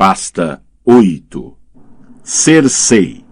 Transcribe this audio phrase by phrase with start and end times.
[0.00, 1.54] Pasta 8
[2.24, 3.22] Cersei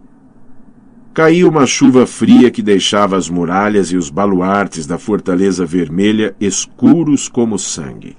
[1.15, 7.27] Caiu uma chuva fria que deixava as muralhas e os baluartes da Fortaleza Vermelha escuros
[7.27, 8.19] como sangue.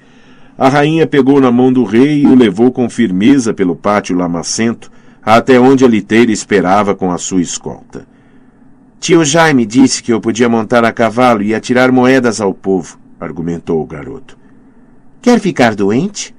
[0.57, 4.91] A rainha pegou na mão do rei e o levou com firmeza pelo pátio lamacento,
[5.21, 8.07] até onde a liteira esperava com a sua escolta.
[8.99, 13.79] Tio Jaime disse que eu podia montar a cavalo e atirar moedas ao povo, argumentou
[13.79, 14.39] o garoto.
[15.21, 16.33] Quer ficar doente?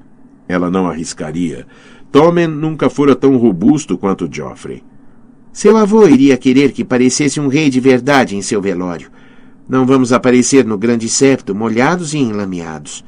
[0.49, 1.65] Ela não arriscaria.
[2.13, 4.83] Tommen nunca fora tão robusto quanto Joffrey.
[5.53, 9.11] Seu avô iria querer que parecesse um rei de verdade em seu velório.
[9.69, 13.05] Não vamos aparecer no grande septo molhados e enlameados.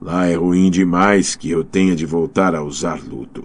[0.00, 3.44] Lá é ruim demais que eu tenha de voltar a usar luto.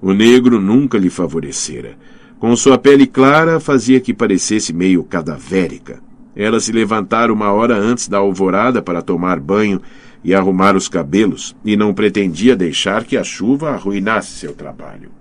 [0.00, 1.96] O negro nunca lhe favorecera.
[2.38, 6.02] Com sua pele clara, fazia que parecesse meio cadavérica.
[6.34, 9.80] Ela se levantara uma hora antes da alvorada para tomar banho
[10.24, 15.12] e arrumar os cabelos, e não pretendia deixar que a chuva arruinasse seu trabalho.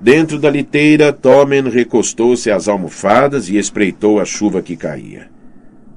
[0.00, 5.28] Dentro da liteira, Tommen recostou-se às almofadas e espreitou a chuva que caía.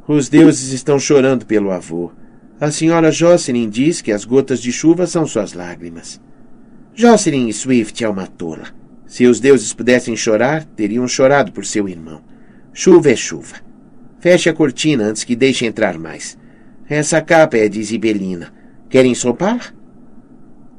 [0.07, 2.11] Os deuses estão chorando pelo avô.
[2.59, 6.21] A senhora Jocelyn diz que as gotas de chuva são suas lágrimas.
[6.93, 8.67] Jocelyn Swift é uma tola.
[9.05, 12.21] Se os deuses pudessem chorar, teriam chorado por seu irmão.
[12.73, 13.55] Chuva é chuva.
[14.19, 16.37] Feche a cortina antes que deixe entrar mais.
[16.89, 18.53] Essa capa é de Isibelina.
[18.89, 19.75] Querem sopar?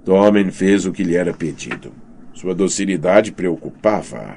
[0.04, 1.92] Tommen fez o que lhe era pedido.
[2.32, 4.36] Sua docilidade preocupava-a.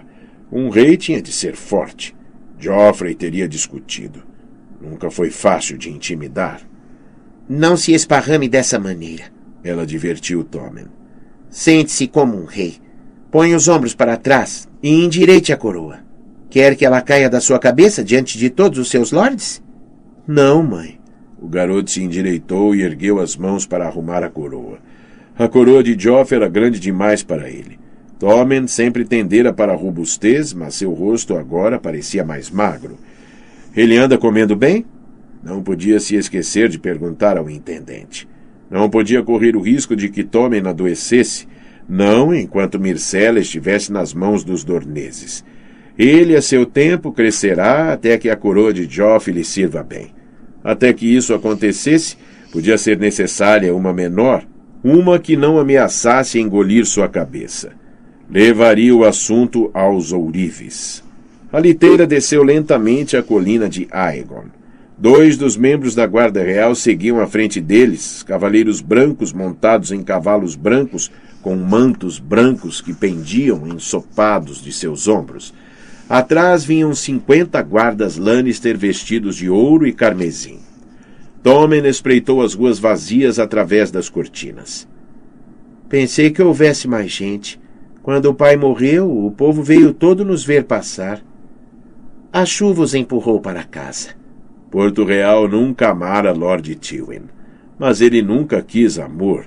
[0.52, 2.14] Um rei tinha de ser forte.
[2.60, 4.22] Joffrey teria discutido.
[4.82, 6.62] Nunca foi fácil de intimidar.
[7.48, 9.26] Não se esparrame dessa maneira.
[9.64, 10.88] Ela divertiu Tommen.
[11.50, 12.80] Sente-se como um rei.
[13.32, 16.00] Põe os ombros para trás e endireite a coroa.
[16.50, 19.64] Quer que ela caia da sua cabeça diante de todos os seus lordes?
[20.28, 21.01] Não, mãe.
[21.42, 24.78] O garoto se endireitou e ergueu as mãos para arrumar a coroa.
[25.36, 27.80] A coroa de Joff era grande demais para ele.
[28.20, 32.96] Tommen sempre tendera para a robustez, mas seu rosto agora parecia mais magro.
[33.76, 34.86] Ele anda comendo bem?
[35.44, 38.30] Não podia se esquecer de perguntar ao intendente.
[38.70, 41.48] Não podia correr o risco de que Tommen adoecesse,
[41.90, 45.44] não enquanto Mircela estivesse nas mãos dos dorneses.
[45.98, 50.21] Ele, a seu tempo, crescerá até que a coroa de Joff lhe sirva bem.
[50.64, 52.18] Até que isso acontecesse,
[52.52, 54.44] podia ser necessária uma menor,
[54.84, 57.72] uma que não ameaçasse engolir sua cabeça.
[58.30, 61.04] Levaria o assunto aos ourives.
[61.52, 64.46] A liteira desceu lentamente a colina de Aegon.
[64.98, 70.56] Dois dos membros da Guarda Real seguiam à frente deles, cavaleiros brancos montados em cavalos
[70.56, 71.12] brancos,
[71.42, 75.54] com mantos brancos que pendiam ensopados de seus ombros.
[76.12, 80.60] Atrás vinham cinquenta guardas Lannister vestidos de ouro e carmesim.
[81.42, 84.86] Tommen espreitou as ruas vazias através das cortinas.
[85.88, 87.58] Pensei que houvesse mais gente.
[88.04, 91.22] Quando o pai morreu, o povo veio todo nos ver passar.
[92.30, 94.10] A chuva os empurrou para casa.
[94.70, 97.30] Porto Real nunca amara Lord Tywin.
[97.80, 99.46] Mas ele nunca quis amor.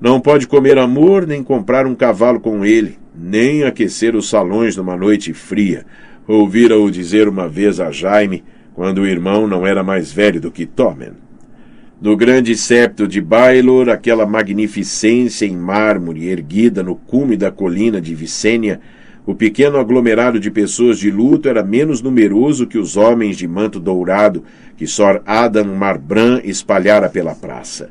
[0.00, 4.96] Não pode comer amor, nem comprar um cavalo com ele nem aquecer os salões numa
[4.96, 5.86] noite fria.
[6.26, 8.42] Ouvira-o dizer uma vez a Jaime,
[8.74, 11.12] quando o irmão não era mais velho do que Tommen.
[12.00, 18.14] No grande septo de Baelor, aquela magnificência em mármore erguida no cume da colina de
[18.14, 18.80] Vicênia,
[19.24, 23.80] o pequeno aglomerado de pessoas de luto era menos numeroso que os homens de manto
[23.80, 24.44] dourado
[24.76, 27.88] que Sor Adam Marbran espalhara pela praça.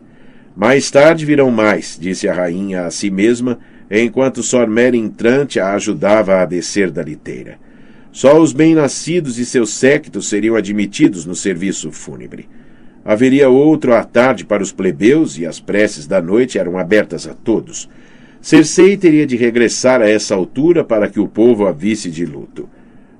[0.56, 3.58] Mais tarde virão mais, disse a rainha a si mesma,
[3.90, 7.58] enquanto Sor Mary entrante a ajudava a descer da liteira.
[8.12, 12.48] Só os bem-nascidos e seus séquitos seriam admitidos no serviço fúnebre.
[13.04, 17.34] Haveria outro à tarde para os plebeus e as preces da noite eram abertas a
[17.34, 17.90] todos.
[18.40, 22.70] Cersei teria de regressar a essa altura para que o povo a visse de luto.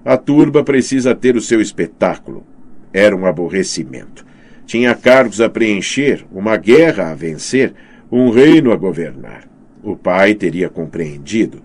[0.06, 2.46] A turba precisa ter o seu espetáculo.
[2.94, 4.26] Era um aborrecimento.
[4.66, 7.74] Tinha cargos a preencher, uma guerra a vencer,
[8.12, 9.53] um reino a governar.
[9.84, 11.62] O pai teria compreendido.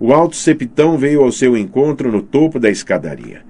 [0.00, 3.42] O alto septão veio ao seu encontro no topo da escadaria.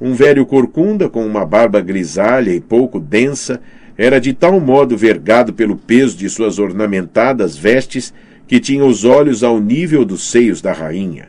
[0.00, 3.60] Um velho corcunda com uma barba grisalha e pouco densa
[3.98, 8.14] era de tal modo vergado pelo peso de suas ornamentadas vestes
[8.46, 11.26] que tinha os olhos ao nível dos seios da rainha.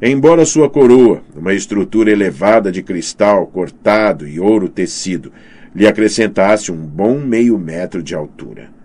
[0.00, 5.30] Embora sua coroa, uma estrutura elevada de cristal cortado e ouro tecido,
[5.74, 8.79] lhe acrescentasse um bom meio metro de altura.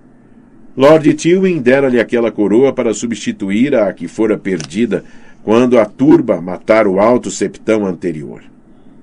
[0.77, 5.06] Lord Tywin dera-lhe aquela coroa para substituir a que fora perdida
[5.42, 8.44] quando a turba matara o alto septão anterior.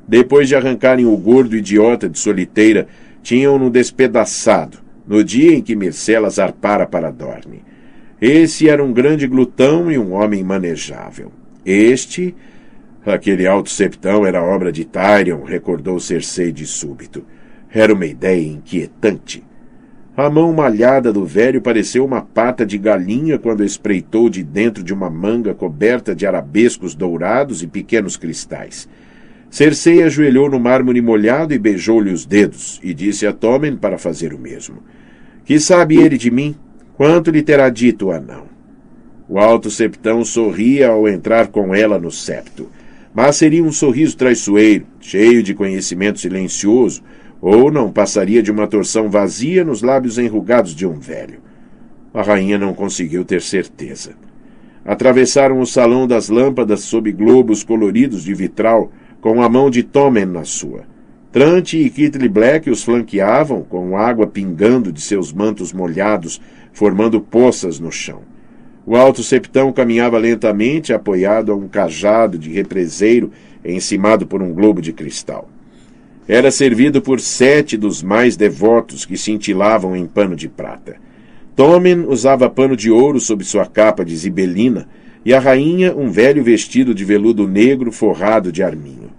[0.06, 2.86] Depois de arrancarem o gordo idiota de soliteira,
[3.22, 7.62] tinham-no despedaçado, no dia em que Mircela zarpara para Dorne.
[8.20, 11.32] Esse era um grande glutão e um homem manejável.
[11.64, 12.34] Este,
[13.06, 17.24] aquele alto septão, era obra de Tyrion, recordou Cersei de súbito.
[17.72, 19.42] Era uma ideia inquietante.
[20.14, 24.92] A mão malhada do velho pareceu uma pata de galinha quando espreitou de dentro de
[24.92, 28.86] uma manga coberta de arabescos dourados e pequenos cristais.
[29.48, 34.34] Cersei ajoelhou no mármore molhado e beijou-lhe os dedos, e disse a Tommen para fazer
[34.34, 34.82] o mesmo.
[35.46, 36.54] Que sabe ele de mim?
[36.94, 38.44] Quanto lhe terá dito o anão?
[39.26, 42.70] O alto septão sorria ao entrar com ela no septo,
[43.14, 47.02] mas seria um sorriso traiçoeiro, cheio de conhecimento silencioso,
[47.42, 51.40] ou não passaria de uma torção vazia nos lábios enrugados de um velho.
[52.14, 54.12] A rainha não conseguiu ter certeza.
[54.84, 60.26] Atravessaram o salão das lâmpadas sob globos coloridos de vitral, com a mão de Tommen
[60.26, 60.84] na sua.
[61.32, 66.40] Trante e Kitty Black os flanqueavam, com água pingando de seus mantos molhados,
[66.72, 68.20] formando poças no chão.
[68.86, 73.32] O alto septão caminhava lentamente, apoiado a um cajado de represeiro
[73.64, 75.48] encimado por um globo de cristal.
[76.28, 80.96] Era servido por sete dos mais devotos que cintilavam em pano de prata.
[81.56, 84.88] Tomen usava pano de ouro sob sua capa de zibelina
[85.24, 89.10] e a rainha um velho vestido de veludo negro forrado de arminho.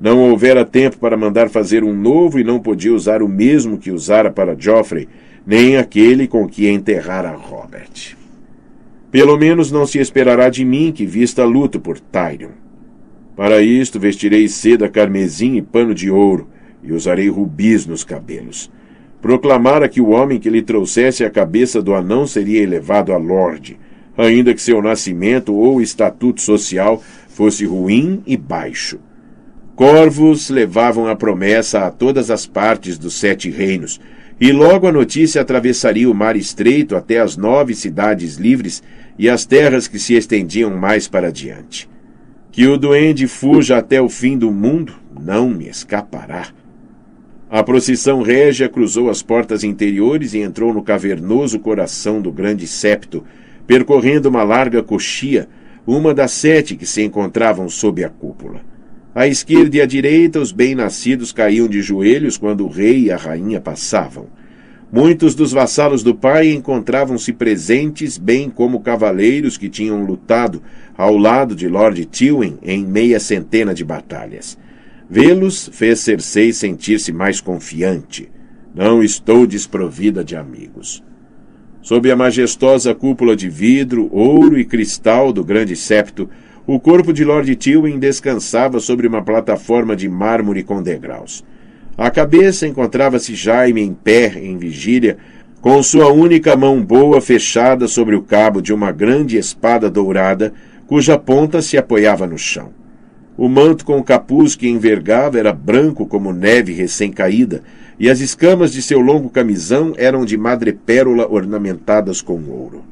[0.00, 3.90] Não houvera tempo para mandar fazer um novo e não podia usar o mesmo que
[3.90, 5.08] usara para Geoffrey,
[5.46, 8.16] nem aquele com que enterrara Robert.
[9.10, 12.50] Pelo menos não se esperará de mim que vista luto por Tyrion.
[13.40, 16.46] Para isto vestirei seda carmesim e pano de ouro,
[16.84, 18.70] e usarei rubis nos cabelos.
[19.22, 23.78] Proclamara que o homem que lhe trouxesse a cabeça do anão seria elevado a lorde,
[24.14, 29.00] ainda que seu nascimento ou estatuto social fosse ruim e baixo.
[29.74, 33.98] Corvos levavam a promessa a todas as partes dos sete reinos,
[34.38, 38.82] e logo a notícia atravessaria o mar estreito até as nove cidades livres
[39.18, 41.88] e as terras que se estendiam mais para diante.
[42.52, 46.48] Que o duende fuja até o fim do mundo, não me escapará.
[47.48, 53.24] A procissão régia cruzou as portas interiores e entrou no cavernoso coração do grande septo,
[53.66, 55.48] percorrendo uma larga coxia,
[55.86, 58.60] uma das sete que se encontravam sob a cúpula.
[59.14, 63.16] À esquerda e à direita, os bem-nascidos caíam de joelhos quando o rei e a
[63.16, 64.26] rainha passavam.
[64.92, 70.60] Muitos dos vassalos do pai encontravam-se presentes, bem como cavaleiros que tinham lutado
[70.98, 74.58] ao lado de Lord Tywin em meia centena de batalhas.
[75.08, 78.28] Vê-los fez Cersei sentir-se mais confiante.
[78.74, 81.04] Não estou desprovida de amigos.
[81.82, 86.28] Sob a majestosa cúpula de vidro, ouro e cristal do grande septo,
[86.66, 91.44] o corpo de Lord Tywin descansava sobre uma plataforma de mármore com degraus.
[92.00, 95.18] À cabeça encontrava-se Jaime em pé, em vigília,
[95.60, 100.50] com sua única mão boa fechada sobre o cabo de uma grande espada dourada,
[100.86, 102.70] cuja ponta se apoiava no chão.
[103.36, 107.62] O manto com o capuz que envergava era branco como neve recém-caída,
[107.98, 112.82] e as escamas de seu longo camisão eram de madrepérola ornamentadas com ouro.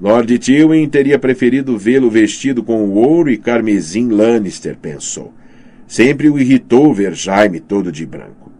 [0.00, 5.32] Lord Tywin teria preferido vê-lo vestido com o ouro e carmesim Lannister, pensou.
[5.92, 8.50] Sempre o irritou ver Jaime todo de branco.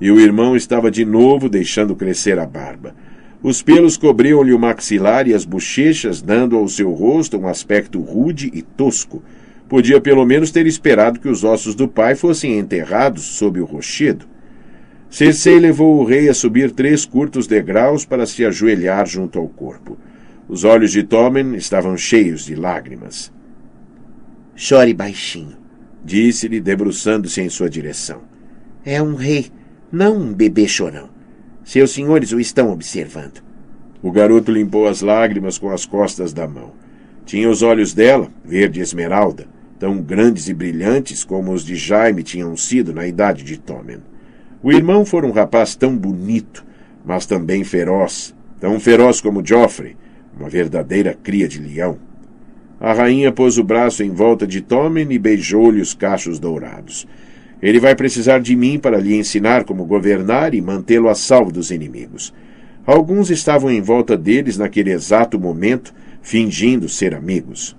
[0.00, 2.96] E o irmão estava de novo deixando crescer a barba.
[3.40, 8.50] Os pelos cobriam-lhe o maxilar e as bochechas, dando ao seu rosto um aspecto rude
[8.52, 9.22] e tosco.
[9.68, 14.26] Podia pelo menos ter esperado que os ossos do pai fossem enterrados sob o rochedo.
[15.08, 19.96] Cersei levou o rei a subir três curtos degraus para se ajoelhar junto ao corpo.
[20.48, 23.32] Os olhos de Tommen estavam cheios de lágrimas.
[24.56, 25.59] Chore baixinho
[26.04, 28.22] disse-lhe, debruçando-se em sua direção.
[28.84, 29.50] É um rei,
[29.92, 31.08] não um bebê chorão.
[31.64, 33.42] Seus senhores o estão observando.
[34.02, 36.72] O garoto limpou as lágrimas com as costas da mão.
[37.26, 39.46] Tinha os olhos dela, verde esmeralda,
[39.78, 43.98] tão grandes e brilhantes como os de Jaime tinham sido na idade de Tommen.
[44.62, 46.64] O irmão fora um rapaz tão bonito,
[47.04, 49.96] mas também feroz, tão feroz como Joffrey,
[50.38, 51.98] uma verdadeira cria de leão.
[52.80, 57.06] A rainha pôs o braço em volta de Tommen e beijou-lhe os cachos dourados.
[57.60, 61.70] Ele vai precisar de mim para lhe ensinar como governar e mantê-lo a salvo dos
[61.70, 62.32] inimigos.
[62.86, 67.76] Alguns estavam em volta deles naquele exato momento, fingindo ser amigos.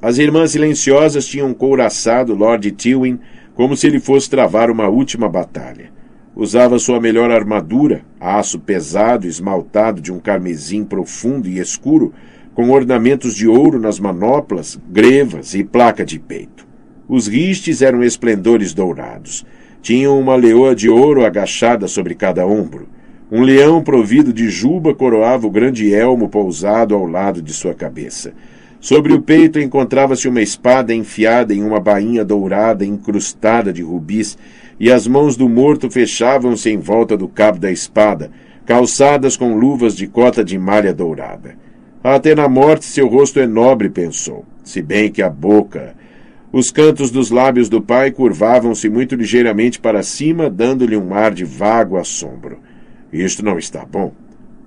[0.00, 3.18] As irmãs silenciosas tinham couraçado Lord Tywin
[3.52, 5.90] como se ele fosse travar uma última batalha.
[6.36, 12.14] Usava sua melhor armadura, aço pesado esmaltado de um carmesim profundo e escuro,
[12.58, 16.66] com ornamentos de ouro nas manoplas, grevas e placa de peito.
[17.08, 19.46] Os ristes eram esplendores dourados.
[19.80, 22.88] Tinham uma leoa de ouro agachada sobre cada ombro.
[23.30, 28.32] Um leão provido de juba coroava o grande elmo pousado ao lado de sua cabeça.
[28.80, 34.36] Sobre o peito encontrava-se uma espada enfiada em uma bainha dourada incrustada de rubis,
[34.80, 38.32] e as mãos do morto fechavam-se em volta do cabo da espada,
[38.66, 41.67] calçadas com luvas de cota de malha dourada.
[42.14, 45.94] Até na morte seu rosto é nobre, pensou, se bem que a boca.
[46.50, 51.44] Os cantos dos lábios do pai curvavam-se muito ligeiramente para cima, dando-lhe um ar de
[51.44, 52.60] vago assombro.
[53.12, 54.14] Isto não está bom.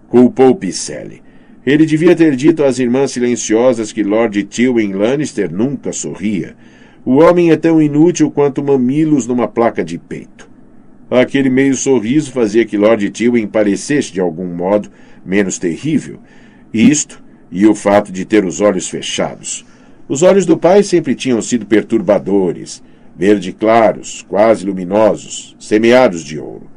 [0.08, 1.24] Culpou Picelli.
[1.66, 6.56] Ele devia ter dito às irmãs silenciosas que Lord Tywin Lannister nunca sorria.
[7.04, 10.48] O homem é tão inútil quanto mamilos numa placa de peito.
[11.10, 14.92] Aquele meio sorriso fazia que Lord Tywin parecesse, de algum modo,
[15.26, 16.20] menos terrível.
[16.72, 19.66] Isto e o fato de ter os olhos fechados.
[20.08, 22.82] Os olhos do pai sempre tinham sido perturbadores,
[23.16, 26.70] verde claros, quase luminosos, semeados de ouro.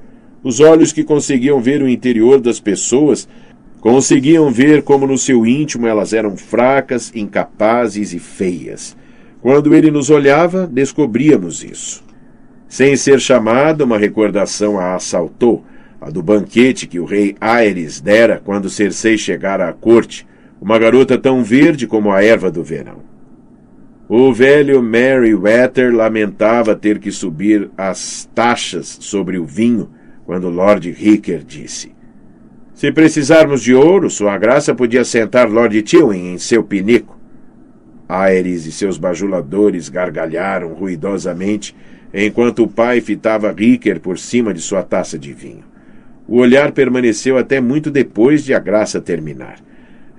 [0.42, 3.28] Os olhos que conseguiam ver o interior das pessoas
[3.84, 8.96] Conseguiam ver como no seu íntimo elas eram fracas, incapazes e feias.
[9.42, 12.02] Quando ele nos olhava, descobríamos isso.
[12.66, 15.66] Sem ser chamada, uma recordação a assaltou,
[16.00, 20.26] a do banquete que o rei Aerys dera quando Cersei chegara à corte,
[20.64, 23.02] uma garota tão verde como a erva do verão.
[24.08, 24.80] O velho
[25.42, 29.90] Wetter lamentava ter que subir as taxas sobre o vinho
[30.24, 31.92] quando Lord Ricker disse:
[32.72, 37.14] se precisarmos de ouro, sua graça podia sentar Lord Tywin em seu pinico.
[38.08, 41.76] Aerys e seus bajuladores gargalharam ruidosamente
[42.12, 45.64] enquanto o pai fitava Ricker por cima de sua taça de vinho.
[46.26, 49.56] O olhar permaneceu até muito depois de a graça terminar.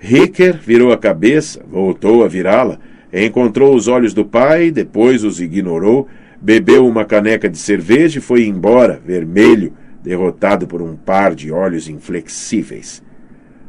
[0.06, 2.78] Ricker virou a cabeça, voltou a virá-la,
[3.12, 6.08] encontrou os olhos do pai, depois os ignorou,
[6.40, 11.90] bebeu uma caneca de cerveja e foi embora, vermelho, derrotado por um par de olhos
[11.90, 13.02] inflexíveis.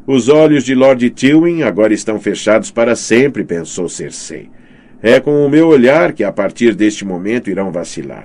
[0.06, 4.50] Os olhos de Lord Tywin agora estão fechados para sempre, pensou Cersei.
[5.02, 8.24] É com o meu olhar que a partir deste momento irão vacilar.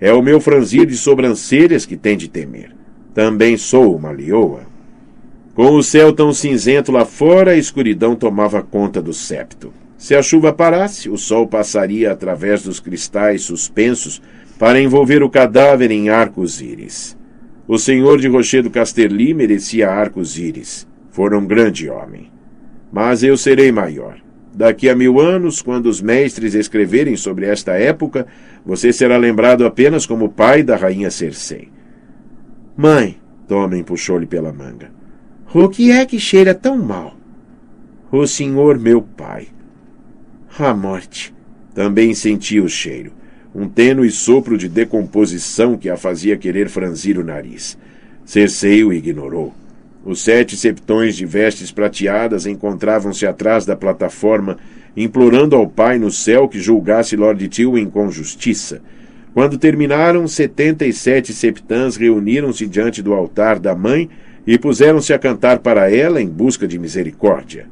[0.00, 2.74] É o meu franzir de sobrancelhas que tem de temer.
[3.14, 4.71] Também sou uma leoa.
[5.54, 9.70] Com o céu tão cinzento lá fora, a escuridão tomava conta do septo.
[9.98, 14.22] Se a chuva parasse, o sol passaria através dos cristais suspensos
[14.58, 17.16] para envolver o cadáver em arcos íris.
[17.68, 20.88] O senhor de Rochedo Casterli merecia arcos íris.
[21.10, 22.30] Fora um grande homem.
[22.90, 24.16] Mas eu serei maior.
[24.54, 28.26] Daqui a mil anos, quando os mestres escreverem sobre esta época,
[28.64, 31.68] você será lembrado apenas como pai da rainha Cersei.
[32.74, 35.01] Mãe, Tommen puxou-lhe pela manga.
[35.54, 37.16] O que é que cheira tão mal?
[38.10, 39.48] O senhor, meu pai.
[40.58, 41.34] A morte.
[41.74, 43.12] Também senti o cheiro
[43.54, 47.76] um tênue sopro de decomposição que a fazia querer franzir o nariz.
[48.24, 49.52] Cersei o ignorou.
[50.04, 54.56] Os sete septões de vestes prateadas encontravam-se atrás da plataforma,
[54.96, 58.80] implorando ao Pai no céu que julgasse Lord Tywin com justiça.
[59.34, 64.08] Quando terminaram, setenta e sete septãs reuniram-se diante do altar da mãe
[64.46, 67.66] e puseram-se a cantar para ela em busca de misericórdia.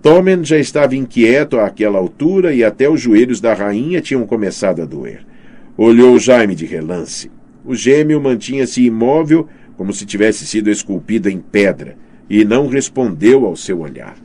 [0.00, 4.84] Tommen já estava inquieto àquela altura e até os joelhos da rainha tinham começado a
[4.84, 5.26] doer.
[5.76, 7.30] Olhou Jaime de relance.
[7.64, 11.96] O gêmeo mantinha-se imóvel, como se tivesse sido esculpido em pedra,
[12.30, 14.16] e não respondeu ao seu olhar.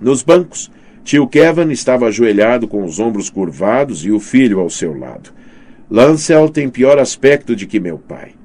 [0.00, 0.70] Nos bancos,
[1.04, 5.30] tio Kevin estava ajoelhado com os ombros curvados e o filho ao seu lado.
[5.90, 8.37] Lancel tem pior aspecto de que meu pai.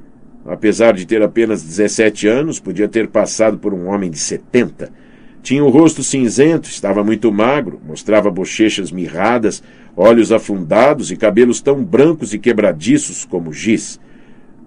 [0.45, 5.03] Apesar de ter apenas 17 anos, podia ter passado por um homem de 70
[5.43, 9.62] tinha o rosto cinzento, estava muito magro, mostrava bochechas mirradas,
[9.93, 14.00] olhos afundados e cabelos tão brancos e quebradiços como giz.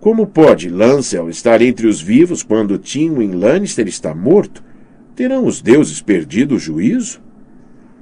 [0.01, 4.63] Como pode Lancel estar entre os vivos quando Tywin Lannister está morto?
[5.15, 7.23] Terão os deuses perdido o juízo?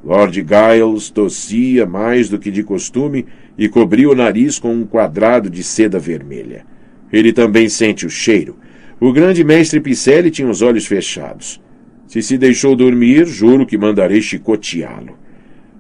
[0.03, 3.25] Lord Giles tossia mais do que de costume
[3.57, 6.67] e cobriu o nariz com um quadrado de seda vermelha.
[7.13, 8.57] Ele também sente o cheiro.
[9.01, 11.61] O grande mestre Picelli tinha os olhos fechados.
[12.07, 15.19] Se se deixou dormir, juro que mandarei chicoteá-lo.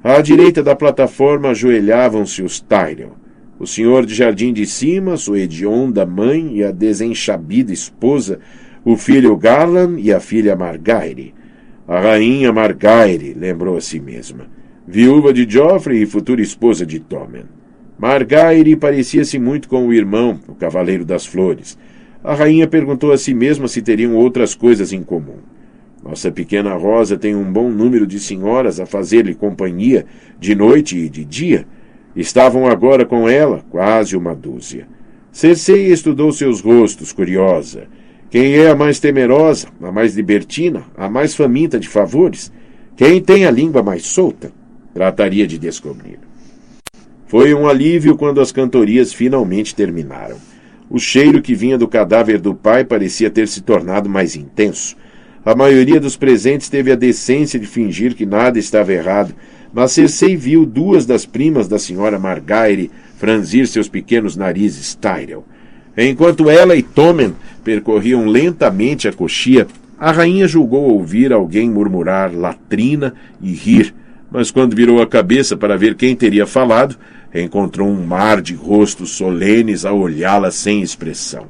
[0.03, 3.13] À direita da plataforma ajoelhavam-se os Tyrell.
[3.59, 8.41] O senhor de jardim de cima, sua hedionda mãe e a desenchabida esposa,
[8.85, 11.33] o filho Garland e a filha Margaire.
[11.87, 14.47] A rainha Margaire, lembrou a si mesma,
[14.87, 17.45] viúva de Joffrey e futura esposa de Tommen.
[17.99, 21.79] Margaire parecia-se muito com o irmão, o Cavaleiro das Flores.
[22.25, 25.39] A rainha perguntou a si mesma se teriam outras coisas em comum.
[26.03, 30.05] Nossa pequena Rosa tem um bom número de senhoras a fazer-lhe companhia
[30.41, 31.67] de noite e de dia.
[32.17, 34.89] Estavam agora com ela quase uma dúzia.
[35.31, 37.87] Cersei estudou seus rostos, curiosa.
[38.29, 42.53] Quem é a mais temerosa, a mais libertina, a mais faminta de favores?
[42.97, 44.53] Quem tem a língua mais solta?
[44.93, 46.19] Trataria de descobrir.
[47.27, 50.37] Foi um alívio quando as cantorias finalmente terminaram.
[50.91, 54.97] O cheiro que vinha do cadáver do pai parecia ter se tornado mais intenso.
[55.45, 59.35] A maioria dos presentes teve a decência de fingir que nada estava errado,
[59.73, 65.45] mas Cersei viu duas das primas da senhora Margaire franzir seus pequenos narizes Tyrell.
[65.97, 69.67] Enquanto ela e Tommen percorriam lentamente a coxia,
[69.99, 73.95] a rainha julgou ouvir alguém murmurar latrina e rir,
[74.35, 76.97] mas quando virou a cabeça para ver quem teria falado,
[77.33, 81.47] encontrou um mar de rostos solenes a olhá-la sem expressão.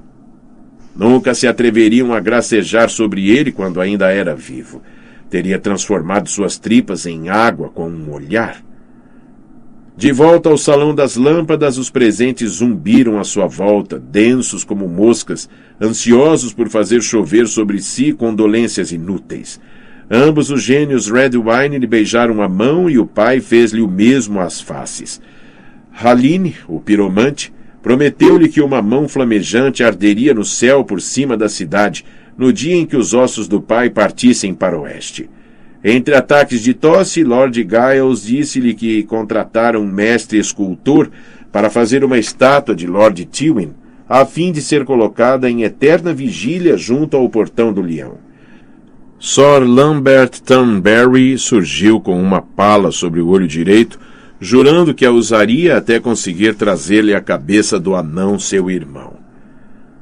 [0.95, 4.83] Nunca se atreveriam a gracejar sobre ele quando ainda era vivo.
[5.31, 8.63] Teria transformado suas tripas em água com um olhar.
[9.97, 15.49] De volta ao salão das lâmpadas, os presentes zumbiram à sua volta, densos como moscas,
[15.81, 19.59] ansiosos por fazer chover sobre si condolências inúteis.
[20.17, 24.61] Ambos os gênios Redwine lhe beijaram a mão e o pai fez-lhe o mesmo às
[24.61, 25.21] faces.
[25.93, 27.53] Haline, o piromante,
[27.83, 32.05] prometeu-lhe que uma mão flamejante arderia no céu por cima da cidade
[32.39, 35.29] no dia em que os ossos do pai partissem para o oeste.
[35.83, 41.11] Entre ataques de tosse, Lord Giles disse-lhe que contrataram um mestre escultor
[41.51, 43.73] para fazer uma estátua de Lord Tywin,
[44.09, 48.24] a fim de ser colocada em eterna vigília junto ao portão do leão.
[49.27, 53.99] Sir Lambert Tunberry surgiu com uma pala sobre o olho direito,
[54.39, 59.15] jurando que a usaria até conseguir trazer-lhe a cabeça do anão seu irmão.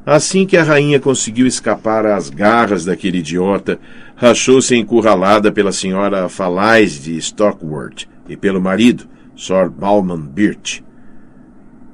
[0.05, 3.79] Assim que a rainha conseguiu escapar às garras daquele idiota,
[4.17, 9.05] rachou-se encurralada pela senhora Falais de Stockworth e pelo marido,
[9.37, 10.85] Sir Balman Birch.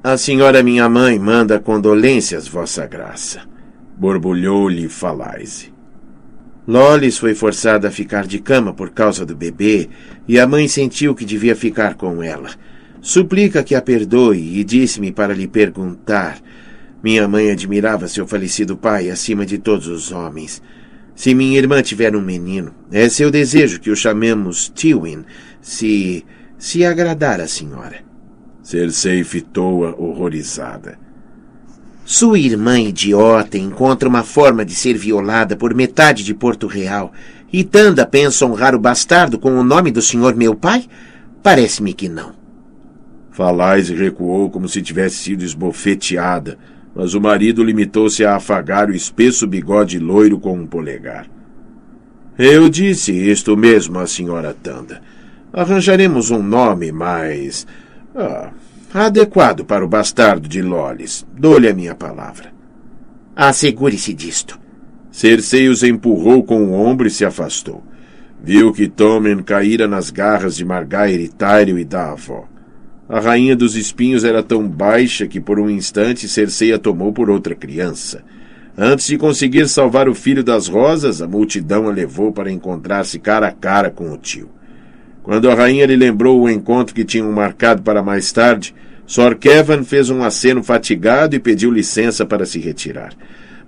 [0.03, 3.43] A senhora minha mãe manda condolências, vossa graça,
[3.95, 5.68] borbulhou-lhe Falais.
[6.69, 9.89] Lolis foi forçada a ficar de cama por causa do bebê
[10.27, 12.51] e a mãe sentiu que devia ficar com ela.
[13.01, 16.37] Suplica que a perdoe e disse-me para lhe perguntar.
[17.03, 20.61] Minha mãe admirava seu falecido pai acima de todos os homens.
[21.15, 25.25] Se minha irmã tiver um menino, é seu desejo que o chamemos Tywin,
[25.59, 26.23] se.
[26.55, 28.03] se agradar a senhora.
[28.61, 30.99] Cersei fitou-a horrorizada.
[32.11, 37.13] Sua irmã idiota encontra uma forma de ser violada por metade de Porto Real
[37.53, 40.85] e Tanda pensa honrar o bastardo com o nome do senhor meu pai?
[41.43, 42.31] Parece-me que não.
[43.29, 46.57] Falais recuou como se tivesse sido esbofeteada,
[46.95, 51.27] mas o marido limitou-se a afagar o espesso bigode loiro com um polegar.
[52.39, 54.99] Eu disse isto mesmo à senhora Tanda.
[55.53, 57.67] Arranjaremos um nome mais.
[58.15, 58.49] Ah,
[58.93, 61.25] adequado para o bastardo de Lolis.
[61.37, 62.51] Dou-lhe a minha palavra.
[63.35, 64.59] Assegure-se disto.
[65.11, 67.83] Cersei os empurrou com o ombro e se afastou.
[68.41, 72.47] Viu que Tommen caíra nas garras de Margaire, Tyrion e da avó.
[73.07, 77.29] A rainha dos espinhos era tão baixa que por um instante Cersei a tomou por
[77.29, 78.23] outra criança.
[78.77, 83.47] Antes de conseguir salvar o filho das rosas, a multidão a levou para encontrar-se cara
[83.47, 84.49] a cara com o tio.
[85.21, 88.73] Quando a rainha lhe lembrou o encontro que tinham marcado para mais tarde,
[89.05, 93.13] Sor Kevin fez um aceno fatigado e pediu licença para se retirar.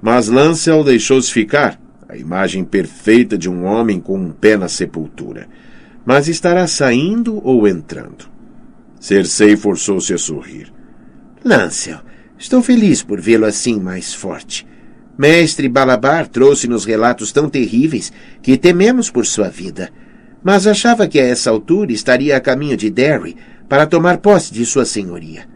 [0.02, 5.48] Mas Lancel deixou-se ficar, a imagem perfeita de um homem com um pé na sepultura.
[6.06, 8.30] Mas estará saindo ou entrando?
[9.00, 10.72] Cersei forçou-se a sorrir.
[11.44, 12.00] Lancel,
[12.38, 14.68] estou feliz por vê-lo assim mais forte.
[15.18, 18.12] Mestre Balabar trouxe-nos relatos tão terríveis
[18.42, 19.92] que tememos por sua vida
[20.44, 23.36] mas achava que a essa altura estaria a caminho de Derry
[23.70, 25.48] para tomar posse de sua senhoria.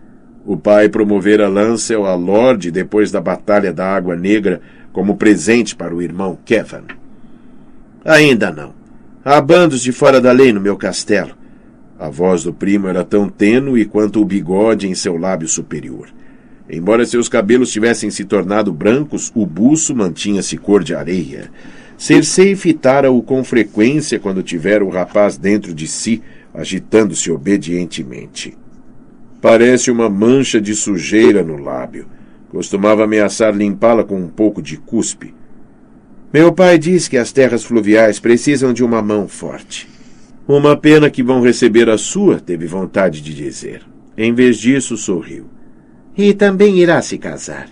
[0.46, 4.62] O pai promovera Lancel a Lorde depois da Batalha da Água Negra
[4.94, 6.84] como presente para o irmão Kevin.
[8.06, 8.74] Ainda não.
[9.24, 11.32] Há bandos de fora da lei no meu castelo.
[11.98, 16.10] A voz do primo era tão tênue quanto o bigode em seu lábio superior.
[16.70, 21.50] Embora seus cabelos tivessem se tornado brancos, o buço mantinha-se cor de areia.
[21.98, 26.22] Cersei fitara-o com frequência quando tivera o rapaz dentro de si,
[26.54, 28.58] agitando-se obedientemente.
[29.42, 32.08] Parece uma mancha de sujeira no lábio.
[32.50, 35.34] Costumava ameaçar limpá-la com um pouco de cuspe.
[36.34, 39.88] Meu pai diz que as terras fluviais precisam de uma mão forte.
[40.48, 43.82] Uma pena que vão receber a sua, teve vontade de dizer.
[44.18, 45.46] Em vez disso, sorriu.
[46.18, 47.70] E também irá se casar.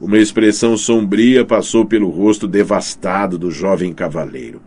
[0.00, 4.60] Uma expressão sombria passou pelo rosto devastado do jovem cavaleiro.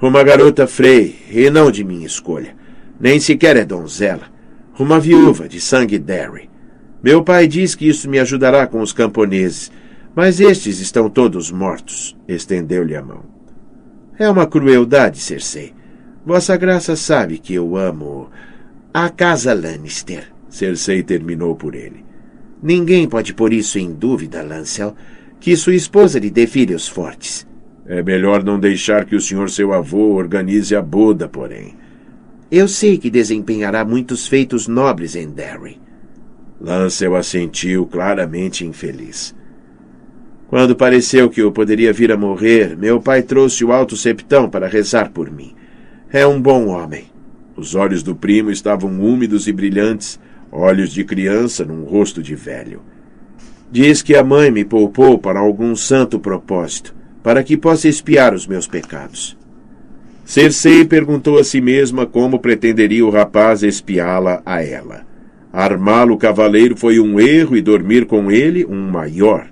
[0.00, 2.54] Uma garota Frey, e não de minha escolha.
[3.00, 4.24] Nem sequer é donzela.
[4.78, 6.50] Uma viúva de sangue Derry.
[7.02, 9.70] Meu pai diz que isso me ajudará com os camponeses,
[10.14, 12.14] Mas estes estão todos mortos.
[12.28, 13.24] Estendeu-lhe a mão.
[14.18, 15.72] É uma crueldade, Cersei.
[16.24, 18.28] Vossa Graça sabe que eu amo
[18.92, 20.30] a casa Lannister.
[20.50, 22.04] Cersei terminou por ele.
[22.62, 24.94] Ninguém pode pôr isso em dúvida, Lancel,
[25.40, 27.46] que sua esposa lhe dê filhos fortes.
[27.84, 31.74] É melhor não deixar que o senhor seu avô organize a boda, porém.
[32.50, 35.80] Eu sei que desempenhará muitos feitos nobres em Derry.
[36.60, 39.34] Lancel assentiu, claramente infeliz.
[40.46, 44.68] Quando pareceu que eu poderia vir a morrer, meu pai trouxe o alto septão para
[44.68, 45.54] rezar por mim.
[46.12, 47.06] É um bom homem.
[47.56, 50.20] Os olhos do primo estavam úmidos e brilhantes,
[50.52, 52.82] olhos de criança num rosto de velho.
[53.70, 58.46] Diz que a mãe me poupou para algum santo propósito, para que possa espiar os
[58.46, 59.36] meus pecados.
[60.26, 65.06] Cersei perguntou a si mesma como pretenderia o rapaz espiá-la a ela.
[65.50, 69.46] Armá-lo cavaleiro foi um erro e dormir com ele um maior.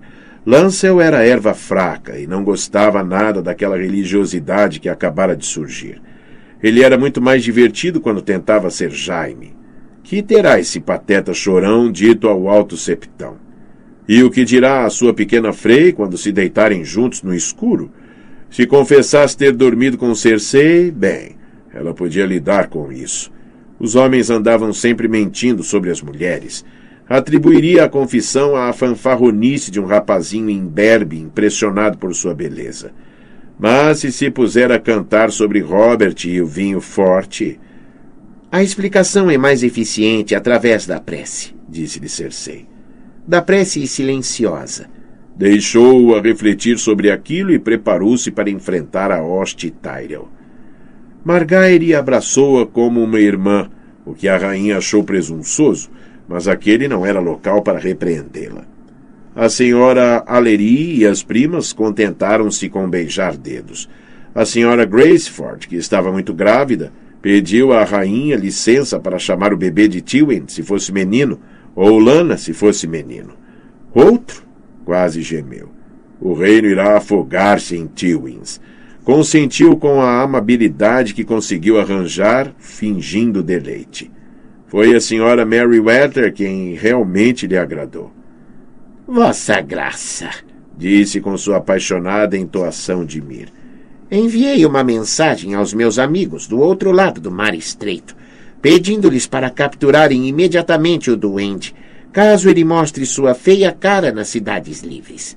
[0.44, 6.00] Lancel era erva fraca e não gostava nada daquela religiosidade que acabara de surgir.
[6.62, 9.60] Ele era muito mais divertido quando tentava ser Jaime.
[10.02, 13.36] Que terá esse pateta chorão dito ao alto septão?
[14.08, 17.90] E o que dirá a sua pequena Frei quando se deitarem juntos no escuro?
[18.50, 21.36] Se confessasse ter dormido com Cersei, bem,
[21.72, 23.30] ela podia lidar com isso.
[23.78, 26.64] Os homens andavam sempre mentindo sobre as mulheres
[27.10, 32.92] atribuiria a confissão à fanfarronice de um rapazinho imberbe impressionado por sua beleza.
[33.58, 37.58] Mas se se puser a cantar sobre Robert e o vinho forte.
[38.52, 42.66] A explicação é mais eficiente através da prece, disse-lhe Cersei.
[43.24, 44.88] Da prece silenciosa.
[45.36, 50.28] Deixou-o a refletir sobre aquilo e preparou-se para enfrentar a hoste Tyrell.
[51.24, 53.70] Margaery abraçou-a como uma irmã,
[54.04, 55.88] o que a rainha achou presunçoso,
[56.26, 58.64] mas aquele não era local para repreendê-la.
[59.36, 63.88] A senhora Alery e as primas contentaram-se com beijar dedos.
[64.34, 69.88] A senhora Graceford, que estava muito grávida, pediu à rainha licença para chamar o bebê
[69.88, 71.38] de Tywin, se fosse menino,
[71.74, 73.35] ou Lana, se fosse menino.
[73.94, 74.42] Outro?
[74.85, 75.68] Quase gemeu.
[76.20, 78.61] O reino irá afogar-se em Tywins.
[79.04, 84.11] Consentiu com a amabilidade que conseguiu arranjar, fingindo deleite.
[84.66, 88.12] Foi a senhora Meriwether quem realmente lhe agradou.
[89.06, 90.30] Vossa Graça,
[90.76, 93.48] disse com sua apaixonada entoação de mir.
[94.11, 98.16] Enviei uma mensagem aos meus amigos do outro lado do Mar Estreito,
[98.61, 101.75] pedindo-lhes para capturarem imediatamente o duende,
[102.12, 105.37] caso ele mostre sua feia cara nas cidades livres.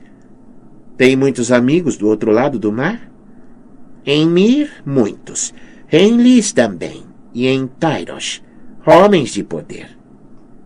[0.97, 3.11] Tem muitos amigos do outro lado do mar?
[4.05, 5.53] Em Mir, muitos.
[5.91, 7.03] Em Lis também.
[7.33, 8.43] E em Tyros
[8.85, 9.87] homens de poder.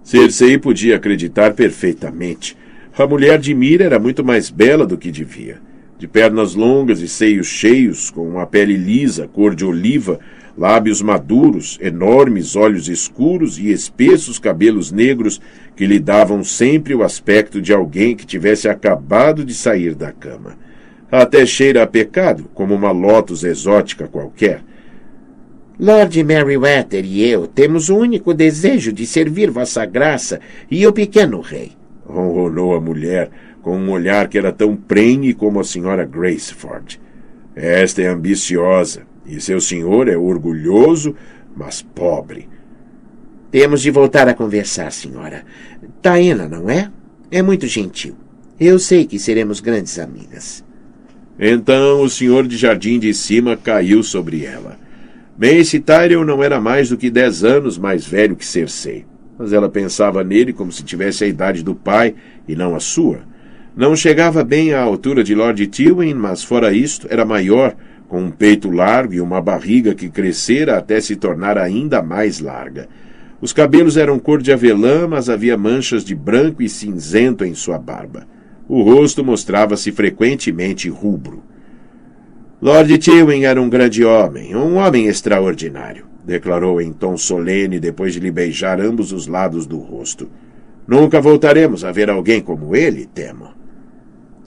[0.03, 2.57] Cersei podia acreditar perfeitamente.
[2.97, 5.61] A mulher de Mira era muito mais bela do que devia.
[5.97, 10.19] De pernas longas e seios cheios, com uma pele lisa, cor de oliva,
[10.55, 15.41] lábios maduros, enormes olhos escuros e espessos cabelos negros
[15.75, 20.57] que lhe davam sempre o aspecto de alguém que tivesse acabado de sair da cama.
[21.11, 24.61] Até cheira a pecado, como uma lótus exótica qualquer.
[25.79, 31.39] Lord Merryweather e eu temos o único desejo de servir Vossa Graça e o pequeno
[31.39, 31.71] rei.
[32.03, 33.29] Ronronou a mulher,
[33.67, 37.01] com um olhar que era tão prenhe como a senhora Graceford.
[37.53, 41.13] Esta é ambiciosa, e seu senhor é orgulhoso,
[41.53, 42.47] mas pobre.
[43.51, 45.43] Temos de voltar a conversar, senhora.
[46.01, 46.89] Taena, não é?
[47.29, 48.15] É muito gentil.
[48.57, 50.63] Eu sei que seremos grandes amigas.
[51.37, 54.79] Então o senhor de Jardim de Cima caiu sobre ela.
[55.37, 59.05] Mace Tyrell não era mais do que dez anos mais velho que Cersei,
[59.37, 62.15] mas ela pensava nele como se tivesse a idade do pai
[62.47, 63.35] e não a sua.
[63.77, 67.75] Não chegava bem à altura de Lord Tywin, mas fora isto, era maior,
[68.07, 72.89] com um peito largo e uma barriga que crescera até se tornar ainda mais larga.
[73.39, 77.77] Os cabelos eram cor de avelã, mas havia manchas de branco e cinzento em sua
[77.77, 78.27] barba.
[78.67, 81.43] O rosto mostrava-se frequentemente rubro.
[82.59, 88.19] Lord Tywin era um grande homem, um homem extraordinário, declarou em tom solene depois de
[88.19, 90.27] lhe beijar ambos os lados do rosto.
[90.87, 93.56] Nunca voltaremos a ver alguém como ele, temo.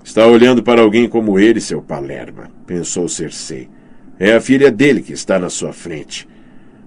[0.04, 3.68] Está olhando para alguém como ele, seu Palerma, pensou Cersei.
[4.18, 6.28] É a filha dele que está na sua frente.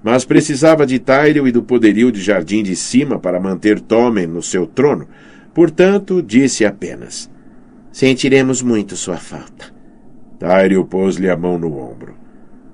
[0.04, 4.42] Mas precisava de Tyrell e do poderio de Jardim de Cima para manter Tommen no
[4.42, 5.08] seu trono.
[5.54, 7.30] Portanto, disse apenas:
[7.92, 9.74] Sentiremos muito sua falta.
[10.40, 12.16] Tyrio pôs-lhe a mão no ombro.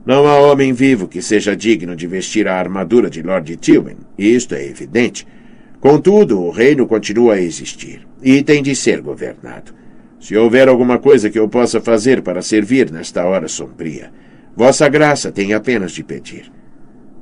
[0.06, 4.56] Não há homem vivo que seja digno de vestir a armadura de Lord Tywin, isto
[4.56, 5.28] é evidente.
[5.80, 9.79] Contudo, o reino continua a existir e tem de ser governado.
[10.20, 14.12] Se houver alguma coisa que eu possa fazer para servir nesta hora sombria,
[14.56, 16.52] Vossa Graça tem apenas de pedir.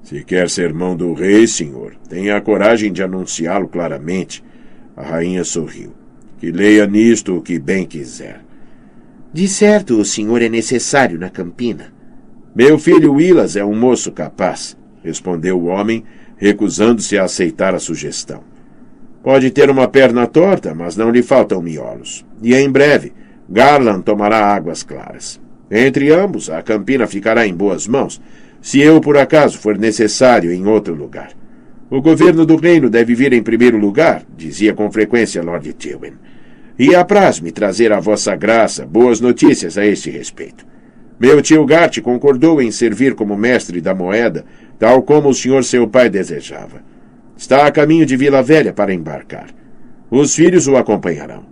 [0.02, 4.44] Se quer ser mão do rei, senhor, tenha a coragem de anunciá-lo claramente.
[4.96, 5.94] A rainha sorriu.
[6.40, 8.42] Que leia nisto o que bem quiser.
[9.34, 11.94] De certo, o senhor é necessário na campina.
[12.56, 16.04] Meu filho Willas é um moço capaz, respondeu o homem,
[16.38, 18.44] recusando-se a aceitar a sugestão.
[19.28, 22.26] Pode ter uma perna torta, mas não lhe faltam miolos.
[22.42, 23.12] E em breve,
[23.50, 25.38] Garland tomará águas claras.
[25.70, 28.22] Entre ambos, a campina ficará em boas mãos,
[28.62, 31.32] se eu por acaso for necessário em outro lugar.
[31.90, 36.14] O governo do reino deve vir em primeiro lugar, dizia com frequência Lord Tywin.
[36.80, 40.66] E apraz-me trazer a vossa graça boas notícias a este respeito.
[41.20, 44.46] Meu tio Gart concordou em servir como mestre da moeda,
[44.80, 46.87] tal como o senhor seu pai desejava.
[47.38, 49.50] Está a caminho de Vila Velha para embarcar.
[50.10, 51.46] Os filhos o acompanharão.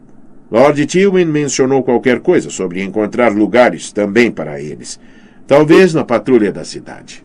[0.50, 5.00] Lord Tywin mencionou qualquer coisa sobre encontrar lugares também para eles,
[5.46, 7.24] talvez na patrulha da cidade.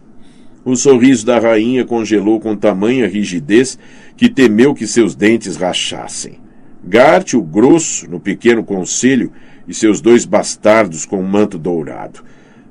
[0.63, 3.79] O sorriso da rainha congelou com tamanha rigidez
[4.15, 6.39] que temeu que seus dentes rachassem.
[6.85, 9.33] Gart, o grosso, no pequeno conselho,
[9.67, 12.23] e seus dois bastardos com um manto dourado.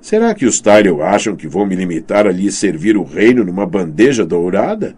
[0.01, 3.65] Será que os Tyrell acham que vou me limitar a lhes servir o reino numa
[3.65, 4.95] bandeja dourada?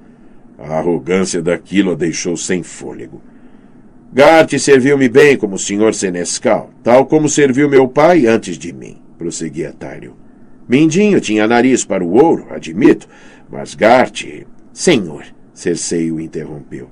[0.63, 3.21] A arrogância daquilo a deixou sem fôlego.
[4.13, 9.73] Gart serviu-me bem como senhor senescal, tal como serviu meu pai antes de mim, prosseguia
[9.73, 10.15] Tyrell.
[10.67, 13.07] Mindinho tinha nariz para o ouro, admito,
[13.49, 14.25] mas Gart...
[14.73, 16.89] Senhor, Cersei o interrompeu.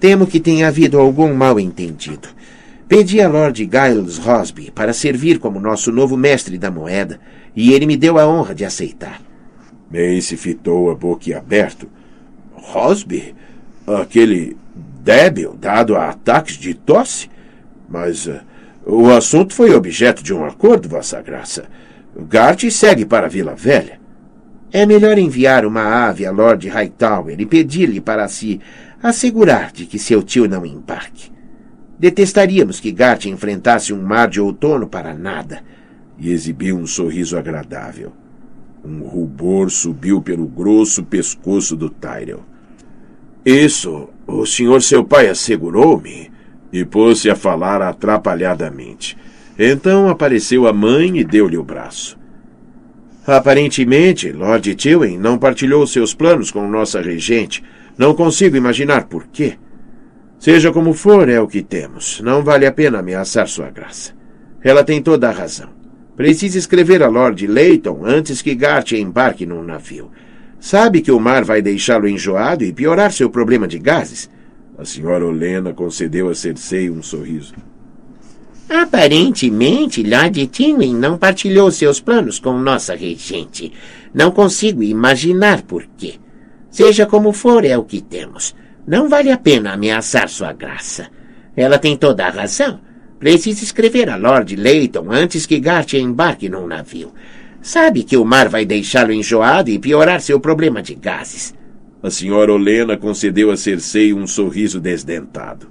[0.00, 2.28] Temo que tenha havido algum mal-entendido.
[2.88, 7.20] Pedi a Lord Giles Rosby para servir como nosso novo mestre da moeda,
[7.54, 9.20] e ele me deu a honra de aceitar.
[9.90, 11.88] Mace fitou a boca aberto.
[12.64, 13.34] Rosby?
[13.86, 14.56] Aquele
[15.02, 17.30] débil dado a ataques de tosse?
[17.88, 18.40] Mas uh,
[18.86, 21.66] o assunto foi objeto de um acordo, Vossa Graça.
[22.16, 24.00] Gart segue para a Vila Velha.
[24.72, 28.60] É melhor enviar uma ave a Lord Hightower e pedir-lhe para se
[29.02, 31.30] assegurar de que seu tio não embarque.
[31.98, 35.62] Detestaríamos que Gart enfrentasse um mar de outono para nada.
[36.18, 38.12] E exibiu um sorriso agradável.
[38.84, 42.44] Um rubor subiu pelo grosso pescoço do Tyrell.
[43.44, 46.32] Isso, o senhor seu pai assegurou-me.
[46.72, 49.16] E pôs-se a falar atrapalhadamente.
[49.58, 52.18] Então apareceu a mãe e deu-lhe o braço.
[53.26, 57.62] Aparentemente, Lord Tywin não partilhou seus planos com nossa regente.
[57.96, 59.54] Não consigo imaginar por quê.
[60.38, 62.20] Seja como for, é o que temos.
[62.20, 64.12] Não vale a pena ameaçar sua graça.
[64.62, 65.70] Ela tem toda a razão.
[66.16, 70.10] Precisa escrever a Lord Leighton antes que Gart embarque num navio.
[70.64, 74.30] Sabe que o mar vai deixá-lo enjoado e piorar seu problema de gases?
[74.78, 77.52] A senhora Olena concedeu a Cersei um sorriso.
[78.66, 83.74] Aparentemente, Lord Tywin não partilhou seus planos com nossa regente.
[84.14, 86.14] Não consigo imaginar por quê.
[86.70, 88.56] Seja como for, é o que temos.
[88.86, 91.10] Não vale a pena ameaçar sua graça.
[91.54, 92.80] Ela tem toda a razão.
[93.18, 97.12] Precisa escrever a Lord Leighton antes que Gart embarque num navio.
[97.64, 101.54] Sabe que o mar vai deixá-lo enjoado e piorar seu problema de gases.
[102.02, 105.66] A senhora Olena concedeu a Cersei um sorriso desdentado.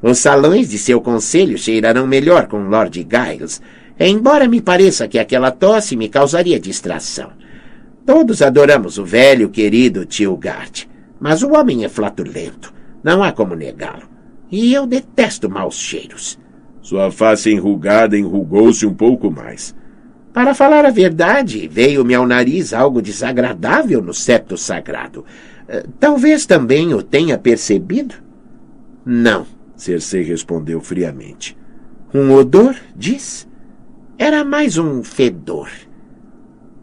[0.00, 3.60] Os salões de seu conselho cheirarão melhor com Lord Giles,
[3.98, 7.32] embora me pareça que aquela tosse me causaria distração.
[8.06, 10.84] Todos adoramos o velho, querido tio Gart.
[11.18, 12.72] Mas o homem é flatulento.
[13.02, 14.08] Não há como negá-lo.
[14.48, 16.38] E eu detesto maus cheiros.
[16.80, 19.74] Sua face enrugada enrugou-se um pouco mais.
[20.36, 25.24] Para falar a verdade, veio-me ao nariz algo desagradável no septo sagrado.
[25.66, 28.16] Eh, talvez também o tenha percebido?
[29.02, 31.56] Não, Cersei respondeu friamente.
[32.12, 33.48] Um odor, diz?
[34.18, 35.70] Era mais um fedor.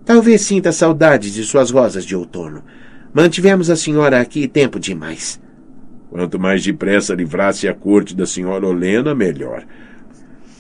[0.04, 2.64] Talvez sinta saudades de suas rosas de outono.
[3.14, 5.40] Mantivemos a senhora aqui tempo demais.
[6.10, 9.64] Quanto mais depressa livrasse a corte da senhora Olena, melhor.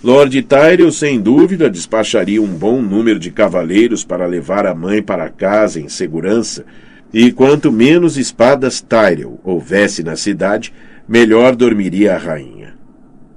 [0.03, 5.29] Lord Tyrell, sem dúvida, despacharia um bom número de cavaleiros para levar a mãe para
[5.29, 6.65] casa em segurança,
[7.13, 10.73] e quanto menos espadas Tyrell houvesse na cidade,
[11.07, 12.75] melhor dormiria a rainha.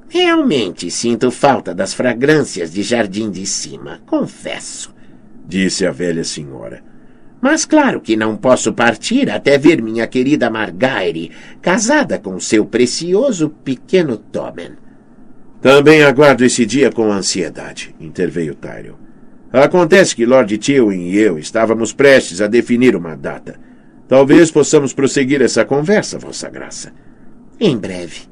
[0.09, 4.93] Realmente sinto falta das fragrâncias de jardim de cima, confesso,
[5.47, 6.83] disse a velha senhora.
[7.41, 11.31] Mas claro que não posso partir até ver minha querida Margaire
[11.63, 14.86] casada com seu precioso pequeno Tommen.
[15.67, 18.95] Também aguardo esse dia com ansiedade, interveio Tyrell.
[19.53, 23.59] Acontece que Lord Tywin e eu estávamos prestes a definir uma data.
[24.07, 26.93] Talvez possamos prosseguir essa conversa, Vossa Graça.
[27.59, 28.29] Em breve.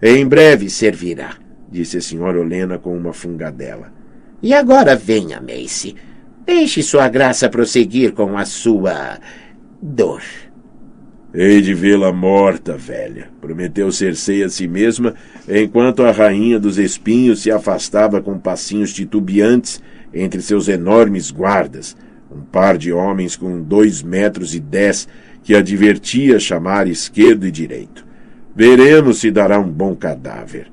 [0.00, 1.36] Em breve servirá,
[1.70, 3.92] disse a senhora Olena com uma fungadela.
[4.42, 5.94] E agora venha, Macy.
[6.46, 9.18] Deixe sua graça prosseguir com a sua
[9.78, 10.22] dor.
[11.34, 15.14] Hei de vê-la morta, velha, prometeu Cersei a si mesma,
[15.48, 19.80] enquanto a rainha dos espinhos se afastava com passinhos titubeantes
[20.12, 21.96] entre seus enormes guardas,
[22.30, 25.08] um par de homens com dois metros e dez
[25.42, 28.04] que a divertia chamar esquerdo e direito.
[28.54, 30.70] Veremos se dará um bom cadáver.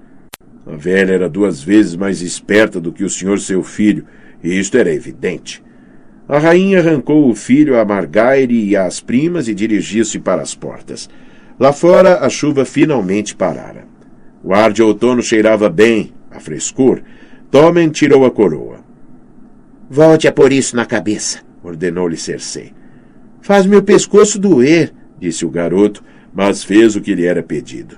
[0.67, 4.03] A velha era duas vezes mais esperta do que o senhor seu filho,
[4.43, 5.63] e isto era evidente.
[6.29, 11.09] A rainha arrancou o filho a Margaire e às primas e dirigiu-se para as portas.
[11.59, 13.85] Lá fora, a chuva finalmente parara.
[14.43, 17.01] O ar de outono cheirava bem, a frescor.
[17.49, 18.81] Tommen tirou a coroa.
[19.89, 22.73] Volte a pôr isso na cabeça, ordenou-lhe Cersei.
[23.41, 27.97] Faz meu pescoço doer, disse o garoto, mas fez o que lhe era pedido.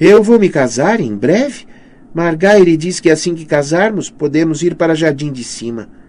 [0.00, 1.66] Eu vou me casar em breve?
[2.14, 5.99] Margaire diz que assim que casarmos, podemos ir para Jardim de Cima.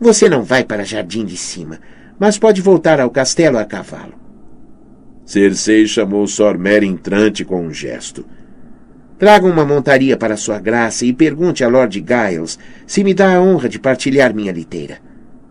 [0.00, 1.80] Você não vai para Jardim de Cima,
[2.18, 4.14] mas pode voltar ao castelo a cavalo.
[5.26, 8.24] Cersei chamou Sor entrante com um gesto.
[9.18, 13.42] Traga uma montaria para sua graça e pergunte a Lord Giles se me dá a
[13.42, 14.98] honra de partilhar minha liteira.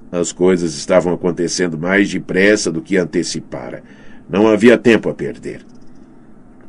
[0.10, 3.84] As coisas estavam acontecendo mais depressa do que antecipara.
[4.30, 5.62] Não havia tempo a perder.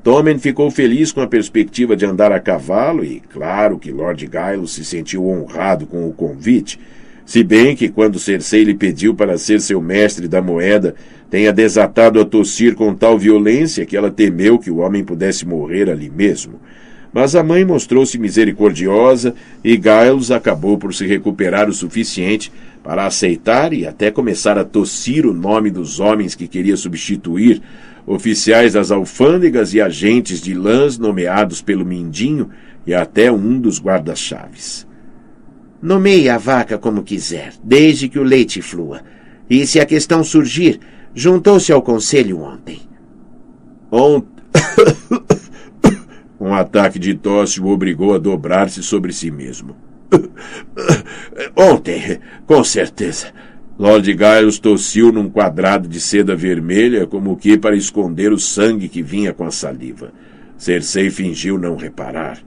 [0.03, 4.73] Tommen ficou feliz com a perspectiva de andar a cavalo e, claro que Lord Giles
[4.73, 6.81] se sentiu honrado com o convite,
[7.29, 10.95] se bem que, quando Cersei lhe pediu para ser seu mestre da moeda,
[11.29, 15.91] tenha desatado a tossir com tal violência que ela temeu que o homem pudesse morrer
[15.91, 16.55] ali mesmo.
[17.12, 22.51] Mas a mãe mostrou-se misericordiosa e Giles acabou por se recuperar o suficiente
[22.83, 27.61] para aceitar e até começar a tossir o nome dos homens que queria substituir,
[28.07, 32.49] oficiais das alfândegas e agentes de lãs nomeados pelo Mindinho
[32.87, 34.88] e até um dos guarda-chaves.
[35.81, 39.01] Nomeie a vaca como quiser, desde que o leite flua.
[39.49, 40.81] E se a questão surgir,
[41.14, 42.81] juntou-se ao conselho ontem.
[43.91, 44.43] Ontem.
[46.41, 49.77] um ataque de tosse o obrigou a dobrar-se sobre si mesmo.
[51.55, 53.29] Ontem, com certeza.
[53.79, 59.03] Lord Giles tossiu num quadrado de seda vermelha, como que para esconder o sangue que
[59.03, 60.12] vinha com a saliva.
[60.57, 62.38] Cersei fingiu não reparar.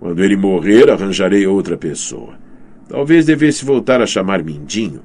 [0.00, 2.43] Quando ele morrer, arranjarei outra pessoa.
[2.94, 5.00] Talvez devesse voltar a chamar Mindinho.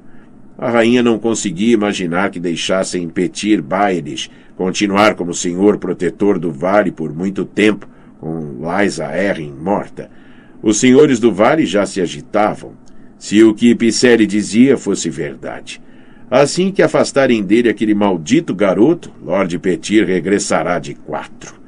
[0.56, 6.92] A rainha não conseguia imaginar que deixassem Petir Baelish continuar como senhor protetor do vale
[6.92, 7.88] por muito tempo,
[8.20, 10.08] com Liza Errin morta.
[10.62, 12.74] Os senhores do vale já se agitavam,
[13.18, 15.82] se o que Pisséri dizia fosse verdade.
[16.30, 21.60] Assim que afastarem dele aquele maldito garoto, Lord Petir regressará de quatro.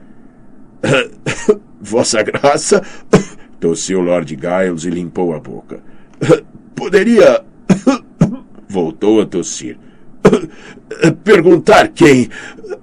[1.83, 2.81] Vossa Graça,
[3.59, 5.91] tossiu Lord Giles e limpou a boca.
[6.75, 7.45] Poderia.
[8.69, 9.79] Voltou a tossir.
[11.25, 12.29] Perguntar quem.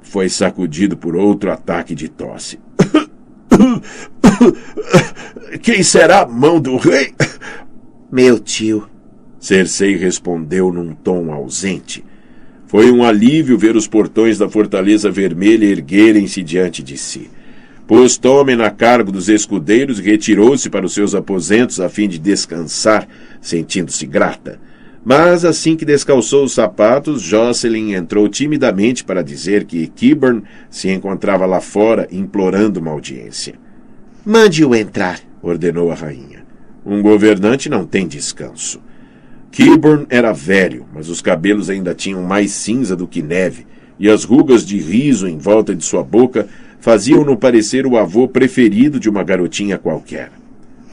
[0.01, 2.59] Foi sacudido por outro ataque de tosse.
[5.61, 7.13] Quem será a mão do rei?
[8.11, 8.87] Meu tio.
[9.39, 12.03] Cersei respondeu num tom ausente.
[12.67, 17.29] Foi um alívio ver os portões da Fortaleza Vermelha erguerem-se diante de si.
[17.87, 22.19] Pôs Tommen a cargo dos escudeiros e retirou-se para os seus aposentos a fim de
[22.19, 23.07] descansar,
[23.41, 24.59] sentindo-se grata.
[25.03, 31.45] Mas assim que descalçou os sapatos, Jocelyn entrou timidamente para dizer que Kiburn se encontrava
[31.45, 33.55] lá fora implorando uma audiência.
[34.25, 36.45] Mande-o entrar, ordenou a rainha.
[36.85, 38.81] Um governante não tem descanso.
[39.51, 43.65] Kiburn era velho, mas os cabelos ainda tinham mais cinza do que neve,
[43.97, 46.47] e as rugas de riso em volta de sua boca
[46.79, 50.31] faziam-no parecer o avô preferido de uma garotinha qualquer.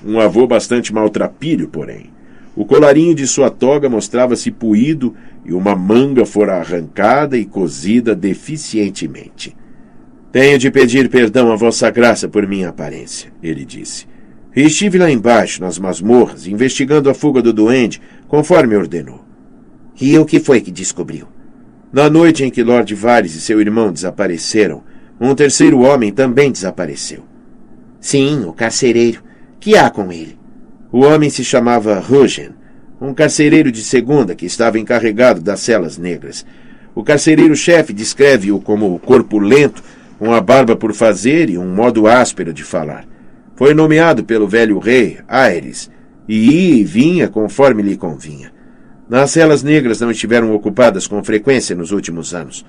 [0.05, 2.16] Um avô bastante maltrapilho, porém.
[2.57, 5.15] O colarinho de sua toga mostrava-se puído
[5.45, 9.55] e uma manga fora arrancada e cozida deficientemente.
[10.33, 14.07] Tenho de pedir perdão a Vossa Graça por minha aparência, ele disse.
[14.55, 19.23] Estive lá embaixo, nas masmorras, investigando a fuga do duende, conforme ordenou.
[20.01, 21.29] E o que foi que descobriu?
[21.93, 24.83] Na noite em que Lord Vares e seu irmão desapareceram,
[25.21, 27.23] um terceiro homem também desapareceu.
[28.01, 29.23] Sim, o carcereiro.
[29.61, 30.39] Que há com ele?
[30.93, 32.51] O homem se chamava Rugen,
[33.01, 36.47] um carcereiro de segunda que estava encarregado das celas negras.
[36.95, 39.83] O carcereiro-chefe descreve-o como corpulento,
[40.21, 43.05] a barba por fazer e um modo áspero de falar.
[43.55, 45.91] Foi nomeado pelo velho rei, Aires,
[46.29, 48.53] e ia e vinha conforme lhe convinha.
[49.09, 52.65] Nas celas negras não estiveram ocupadas com frequência nos últimos anos.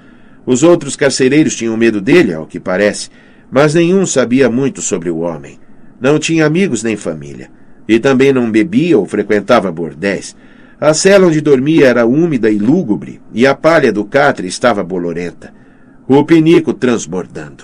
[0.45, 3.09] Os outros carcereiros tinham medo dele, ao que parece,
[3.51, 5.59] mas nenhum sabia muito sobre o homem.
[5.99, 7.49] Não tinha amigos nem família.
[7.87, 10.35] E também não bebia ou frequentava bordéis.
[10.79, 15.53] A cela onde dormia era úmida e lúgubre, e a palha do catre estava bolorenta.
[16.07, 17.63] O pinico transbordando.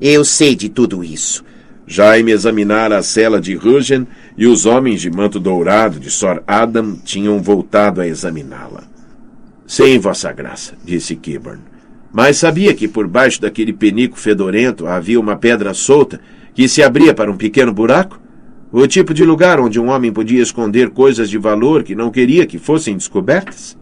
[0.00, 1.44] Eu sei de tudo isso.
[1.86, 4.06] Jaime examinara a cela de Rugen
[4.38, 8.84] e os homens de manto dourado de Sor Adam tinham voltado a examiná-la.
[9.66, 11.60] Sim, Vossa Graça, disse Kiburn.
[12.12, 16.20] Mas sabia que por baixo daquele penico fedorento havia uma pedra solta
[16.54, 18.19] que se abria para um pequeno buraco?
[18.72, 22.46] O tipo de lugar onde um homem podia esconder coisas de valor que não queria
[22.46, 23.76] que fossem descobertas?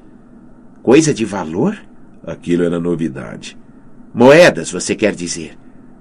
[0.82, 1.76] Coisa de valor?
[2.26, 3.58] Aquilo era novidade.
[4.14, 5.58] Moedas, você quer dizer?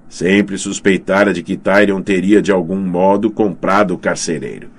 [0.08, 4.70] Sempre suspeitara de que Tyrion teria de algum modo comprado o carcereiro.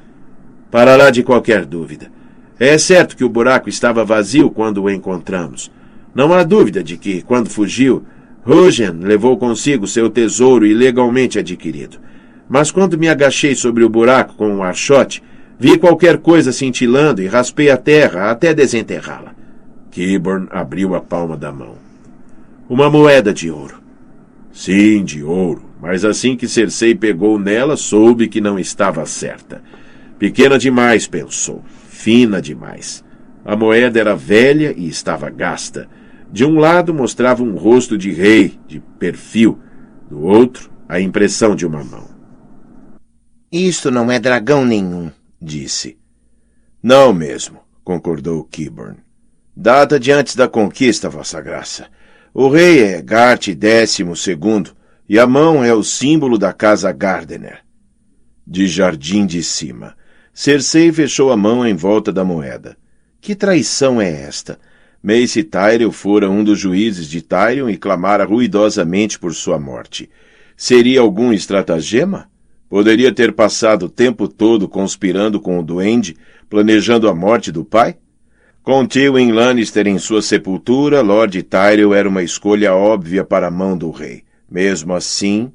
[0.72, 2.12] Para lá de qualquer dúvida.
[2.60, 5.72] É certo que o buraco estava vazio quando o encontramos.
[6.16, 8.04] Não há dúvida de que, quando fugiu,
[8.42, 12.00] Rugen levou consigo seu tesouro ilegalmente adquirido.
[12.50, 15.22] Mas quando me agachei sobre o buraco com um archote,
[15.60, 19.36] vi qualquer coisa cintilando e raspei a terra até desenterrá-la.
[19.92, 21.76] Kiborn abriu a palma da mão.
[22.68, 23.80] Uma moeda de ouro.
[24.52, 29.62] Sim, de ouro, mas assim que Cersei pegou nela, soube que não estava certa.
[30.18, 33.04] Pequena demais, pensou, fina demais.
[33.46, 35.88] A moeda era velha e estava gasta.
[36.32, 39.60] De um lado mostrava um rosto de rei, de perfil,
[40.10, 42.19] do outro, a impressão de uma mão.
[43.52, 45.98] Isto não é dragão nenhum, disse.
[46.84, 48.98] Não mesmo, concordou Kiburn.
[49.58, 51.88] Data de antes da conquista, Vossa Graça.
[52.32, 54.76] O rei é Gart décimo segundo
[55.08, 57.62] e a mão é o símbolo da casa Gardener.
[58.46, 59.96] De jardim de cima.
[60.32, 62.78] Cersei fechou a mão em volta da moeda.
[63.20, 64.60] Que traição é esta?
[65.02, 70.08] Mace Tyrell fora um dos juízes de Tyrion e clamara ruidosamente por sua morte.
[70.56, 72.29] Seria algum estratagema?
[72.70, 76.16] Poderia ter passado o tempo todo conspirando com o duende,
[76.48, 77.98] planejando a morte do pai?
[78.62, 83.76] Com Tywin Lannister em sua sepultura, Lord Tyrell era uma escolha óbvia para a mão
[83.76, 84.24] do rei.
[84.50, 85.52] Mesmo assim...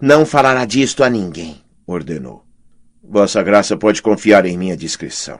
[0.00, 2.44] Não falará disto a ninguém, ordenou.
[3.00, 5.38] Vossa Graça pode confiar em minha discrição.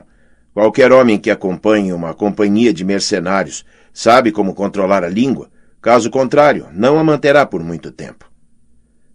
[0.53, 5.49] Qualquer homem que acompanhe uma companhia de mercenários sabe como controlar a língua.
[5.81, 8.31] Caso contrário, não a manterá por muito tempo.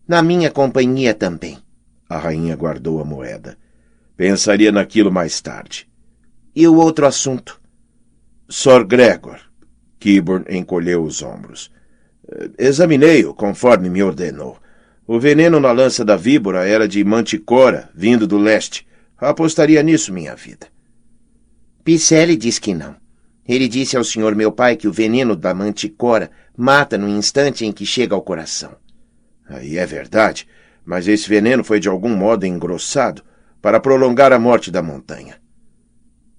[0.09, 1.59] Na minha companhia também.
[2.09, 3.59] A rainha guardou a moeda.
[4.17, 5.87] Pensaria naquilo mais tarde.
[6.57, 7.61] E o outro assunto?
[8.49, 9.39] Sor Gregor.
[10.01, 11.71] Kiburn encolheu os ombros.
[12.27, 14.57] Eh, examinei-o conforme me ordenou.
[15.07, 18.87] O veneno na lança da víbora era de manticora, vindo do leste.
[19.19, 20.69] Apostaria nisso minha vida.
[21.85, 22.97] Picelli diz que não.
[23.47, 27.73] Ele disse ao senhor meu pai que o veneno da manticora mata no instante em
[27.73, 28.75] que chega ao coração.
[29.49, 30.47] Aí é verdade,
[30.85, 33.23] mas esse veneno foi de algum modo engrossado
[33.63, 35.37] para prolongar a morte da montanha.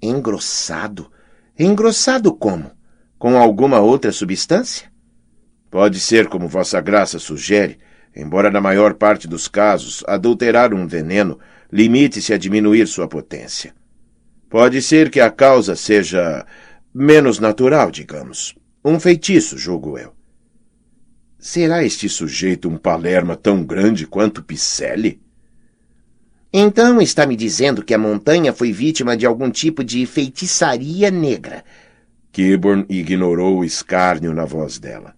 [0.01, 1.11] Engrossado?
[1.57, 2.71] Engrossado como?
[3.17, 4.89] Com alguma outra substância?
[5.69, 7.79] Pode ser como Vossa Graça sugere,
[8.15, 11.39] embora na maior parte dos casos adulterar um veneno
[11.71, 13.73] limite-se a diminuir sua potência.
[14.49, 16.45] Pode ser que a causa seja
[16.93, 18.55] menos natural, digamos.
[18.83, 20.18] Um feitiço, julgo eu.
[21.41, 25.21] Será este sujeito um palerma tão grande quanto Picelli?
[26.51, 31.63] Então está me dizendo que a montanha foi vítima de algum tipo de feitiçaria negra.
[32.33, 35.15] Kiborn ignorou o escárnio na voz dela.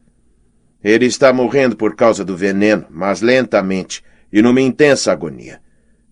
[0.83, 5.59] Ele está morrendo por causa do veneno, mas lentamente e numa intensa agonia.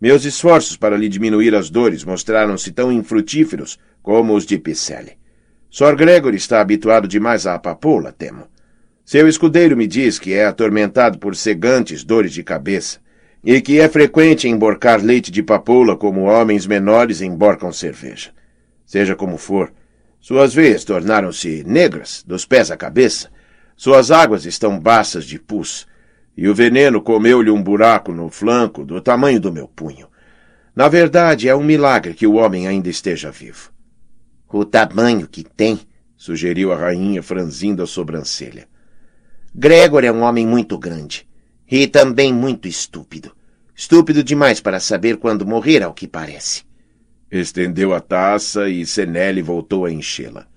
[0.02, 5.20] Meus esforços para lhe diminuir as dores mostraram-se tão infrutíferos como os de Picelli.
[5.70, 8.48] Sor Gregor está habituado demais à papoula, temo.
[9.12, 13.00] Seu escudeiro me diz que é atormentado por segantes dores de cabeça
[13.44, 18.30] e que é frequente emborcar leite de papoula como homens menores emborcam cerveja.
[18.86, 19.74] Seja como for,
[20.22, 23.32] suas veias tornaram-se negras, dos pés à cabeça,
[23.76, 25.88] suas águas estão baças de pus,
[26.38, 30.08] e o veneno comeu-lhe um buraco no flanco do tamanho do meu punho.
[30.76, 33.72] Na verdade, é um milagre que o homem ainda esteja vivo.
[34.48, 35.80] O tamanho que tem,
[36.16, 38.68] sugeriu a rainha, franzindo a sobrancelha.
[39.54, 41.28] Gregor é um homem muito grande.
[41.70, 43.36] E também muito estúpido.
[43.76, 46.64] Estúpido demais para saber quando morrer, ao que parece.
[47.32, 50.48] Estendeu a taça e Senele voltou a enchê-la.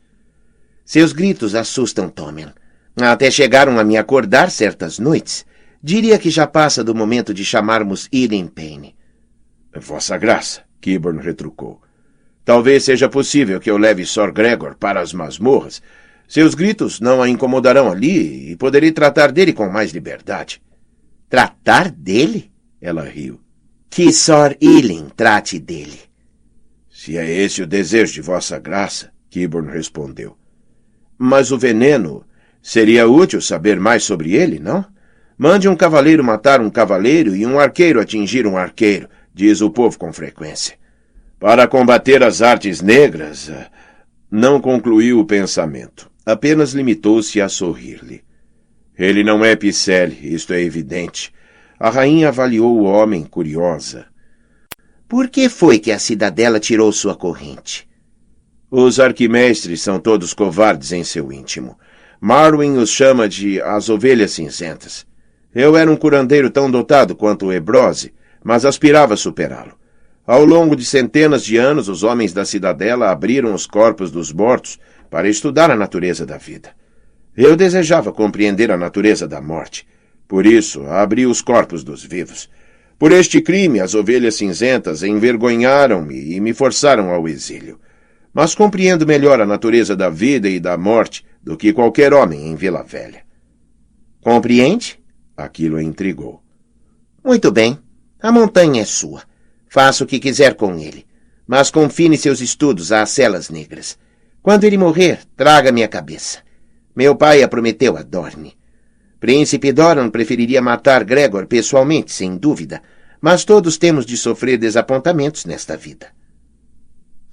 [0.84, 2.48] Seus gritos assustam Tommen.
[2.96, 5.44] Até chegaram a me acordar certas noites.
[5.82, 8.94] Diria que já passa do momento de chamarmos Eden Payne.
[9.74, 11.80] Vossa Graça, Kiburn retrucou.
[12.44, 15.82] Talvez seja possível que eu leve Sor Gregor para as masmorras.
[16.32, 20.62] Seus gritos não a incomodarão ali e poderei tratar dele com mais liberdade.
[21.28, 22.50] Tratar dele?
[22.80, 23.38] Ela riu.
[23.90, 26.00] Que Sor Ilin trate dele.
[26.90, 30.34] Se é esse o desejo de vossa graça, Kiborn respondeu.
[31.18, 32.24] Mas o veneno
[32.62, 34.86] seria útil saber mais sobre ele, não?
[35.36, 39.98] Mande um cavaleiro matar um cavaleiro e um arqueiro atingir um arqueiro, diz o povo
[39.98, 40.78] com frequência.
[41.38, 43.66] Para combater as artes negras, eh,
[44.30, 46.10] não concluiu o pensamento.
[46.24, 48.22] Apenas limitou-se a sorrir-lhe.
[48.96, 51.32] Ele não é Picelli, isto é evidente.
[51.78, 54.06] A rainha avaliou o homem curiosa.
[55.08, 57.88] Por que foi que a cidadela tirou sua corrente?
[58.70, 61.76] Os arquimestres são todos covardes em seu íntimo.
[62.20, 65.04] Marwin os chama de as ovelhas cinzentas.
[65.52, 68.14] Eu era um curandeiro tão dotado quanto o Ebrose,
[68.44, 69.74] mas aspirava a superá-lo.
[70.24, 74.78] Ao longo de centenas de anos, os homens da cidadela abriram os corpos dos mortos
[75.12, 76.70] para estudar a natureza da vida.
[77.36, 79.86] Eu desejava compreender a natureza da morte.
[80.26, 82.48] Por isso, abri os corpos dos vivos.
[82.98, 87.78] Por este crime, as ovelhas cinzentas envergonharam-me e me forçaram ao exílio.
[88.32, 92.56] Mas compreendo melhor a natureza da vida e da morte do que qualquer homem em
[92.56, 93.22] Vila Velha.
[94.22, 94.98] Compreende?
[95.36, 96.42] Aquilo intrigou.
[97.22, 97.78] Muito bem.
[98.18, 99.24] A montanha é sua.
[99.68, 101.04] Faça o que quiser com ele.
[101.46, 103.98] Mas confine seus estudos às celas negras.
[104.42, 106.40] Quando ele morrer, traga-me a cabeça.
[106.96, 108.56] Meu pai a prometeu a Dorne.
[109.20, 112.82] Príncipe Doran preferiria matar Gregor pessoalmente, sem dúvida,
[113.20, 116.08] mas todos temos de sofrer desapontamentos nesta vida.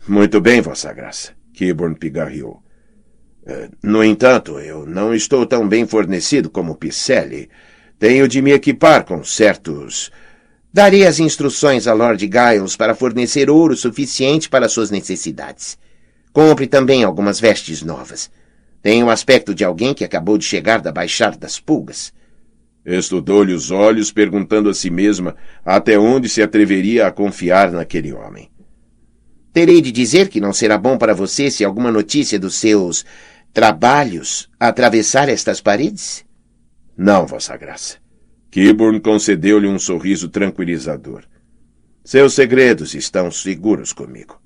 [0.07, 2.61] Muito bem, Vossa Graça, Kiborn pigarreou.
[3.43, 7.49] Eh, no entanto, eu não estou tão bem fornecido como Picelli.
[7.97, 10.11] Tenho de me equipar com certos.
[10.71, 15.75] Darei as instruções a Lord Giles para fornecer ouro suficiente para suas necessidades.
[16.31, 18.29] Compre também algumas vestes novas.
[18.81, 22.13] Tem o aspecto de alguém que acabou de chegar da Baixada das Pulgas.
[22.85, 28.49] Estudou-lhe os olhos, perguntando a si mesma até onde se atreveria a confiar naquele homem.
[29.51, 33.05] Terei de dizer que não será bom para você se alguma notícia dos seus
[33.51, 36.23] trabalhos atravessar estas paredes?
[36.95, 37.97] Não, Vossa Graça.
[38.51, 41.23] Kiburn concedeu-lhe um sorriso tranquilizador.
[42.03, 44.39] Seus segredos estão seguros comigo.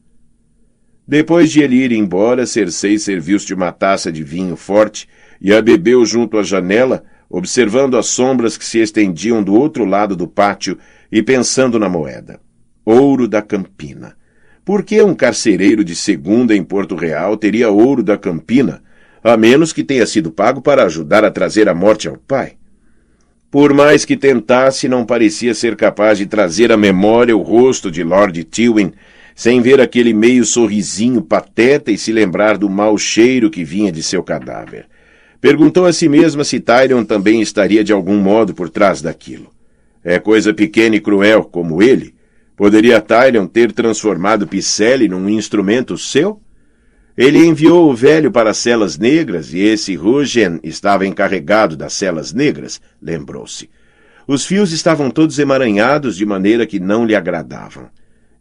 [1.08, 5.08] Depois de ele ir embora, Cersei serviu-se de uma taça de vinho forte
[5.41, 10.16] e a bebeu junto à janela, observando as sombras que se estendiam do outro lado
[10.16, 10.78] do pátio
[11.12, 12.39] e pensando na moeda.
[12.86, 14.16] Ouro da Campina.
[14.64, 18.82] Por que um carcereiro de segunda em Porto Real teria ouro da Campina,
[19.22, 22.54] a menos que tenha sido pago para ajudar a trazer a morte ao pai?
[23.51, 28.04] Por mais que tentasse, não parecia ser capaz de trazer à memória o rosto de
[28.04, 28.93] Lord Tywin
[29.36, 34.03] sem ver aquele meio sorrisinho pateta e se lembrar do mau cheiro que vinha de
[34.03, 34.86] seu cadáver.
[35.41, 39.51] Perguntou a si mesma se Tyrion também estaria de algum modo por trás daquilo.
[40.03, 42.13] É coisa pequena e cruel como ele?
[42.55, 46.39] Poderia Tyrion ter transformado Picelli num instrumento seu?
[47.17, 52.34] Ele enviou o velho para as celas negras e esse Rugen estava encarregado das celas
[52.34, 53.69] negras, lembrou-se.
[54.27, 57.89] Os fios estavam todos emaranhados de maneira que não lhe agradavam.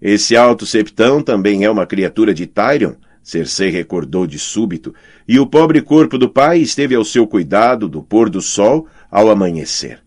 [0.04, 4.92] Esse alto septão também é uma criatura de Tyrion, Cersei recordou de súbito,
[5.28, 9.30] e o pobre corpo do pai esteve ao seu cuidado do pôr do sol ao
[9.30, 10.00] amanhecer.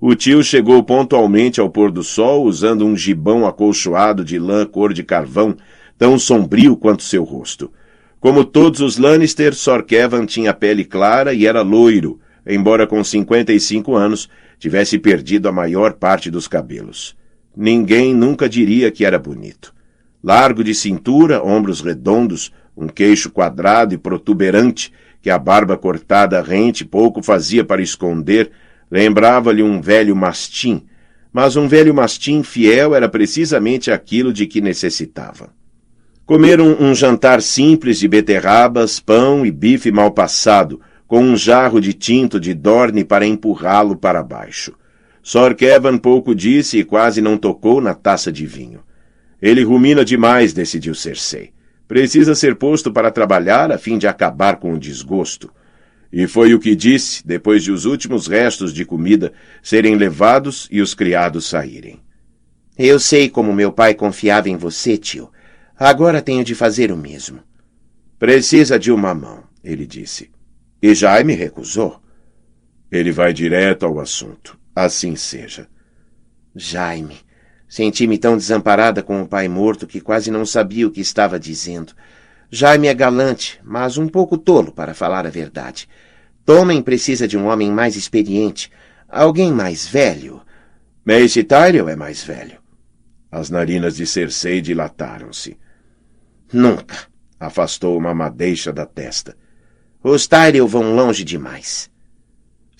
[0.00, 4.94] O tio chegou pontualmente ao pôr do sol usando um gibão acolchoado de lã cor
[4.94, 5.56] de carvão,
[5.98, 7.72] tão sombrio quanto seu rosto.
[8.20, 13.92] Como todos os Lannister, Sor Kevan tinha pele clara e era loiro, embora com 55
[13.92, 17.18] anos tivesse perdido a maior parte dos cabelos.
[17.56, 19.74] Ninguém nunca diria que era bonito.
[20.22, 26.84] Largo de cintura, ombros redondos, um queixo quadrado e protuberante, que a barba cortada rente
[26.84, 28.50] pouco fazia para esconder,
[28.90, 30.86] lembrava-lhe um velho mastim,
[31.32, 35.50] mas um velho mastim fiel era precisamente aquilo de que necessitava.
[36.24, 41.92] Comeram um jantar simples de beterrabas, pão e bife mal passado, com um jarro de
[41.92, 44.72] tinto de dorne para empurrá-lo para baixo.
[45.22, 48.80] Sor Kevin pouco disse e quase não tocou na taça de vinho.
[49.40, 51.52] Ele rumina demais, decidiu Cersei.
[51.86, 55.50] Precisa ser posto para trabalhar a fim de acabar com o desgosto.
[56.12, 60.80] E foi o que disse depois de os últimos restos de comida serem levados e
[60.80, 62.00] os criados saírem.
[62.78, 65.30] Eu sei como meu pai confiava em você, tio.
[65.78, 67.40] Agora tenho de fazer o mesmo.
[68.18, 70.30] Precisa de uma mão, ele disse.
[70.82, 72.00] E Jaime recusou.
[72.90, 74.59] Ele vai direto ao assunto.
[74.82, 75.68] Assim seja.
[76.56, 77.18] Jaime.
[77.68, 81.92] Senti-me tão desamparada com o pai morto que quase não sabia o que estava dizendo.
[82.50, 85.86] Jaime é galante, mas um pouco tolo, para falar a verdade.
[86.46, 88.72] Tomem precisa de um homem mais experiente,
[89.06, 90.40] alguém mais velho.
[91.04, 92.58] Mace Tyrell é mais velho.
[93.30, 95.58] As narinas de Cersei dilataram-se.
[96.50, 96.96] Nunca.
[97.38, 99.36] Afastou uma madeixa da testa.
[100.02, 101.90] Os Tyrell vão longe demais.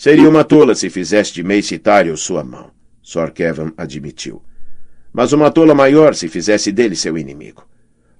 [0.00, 2.70] Seria uma tola se fizesse de Tyrell sua mão,
[3.02, 4.42] Sor Kevin admitiu.
[5.12, 7.68] Mas uma tola maior se fizesse dele seu inimigo.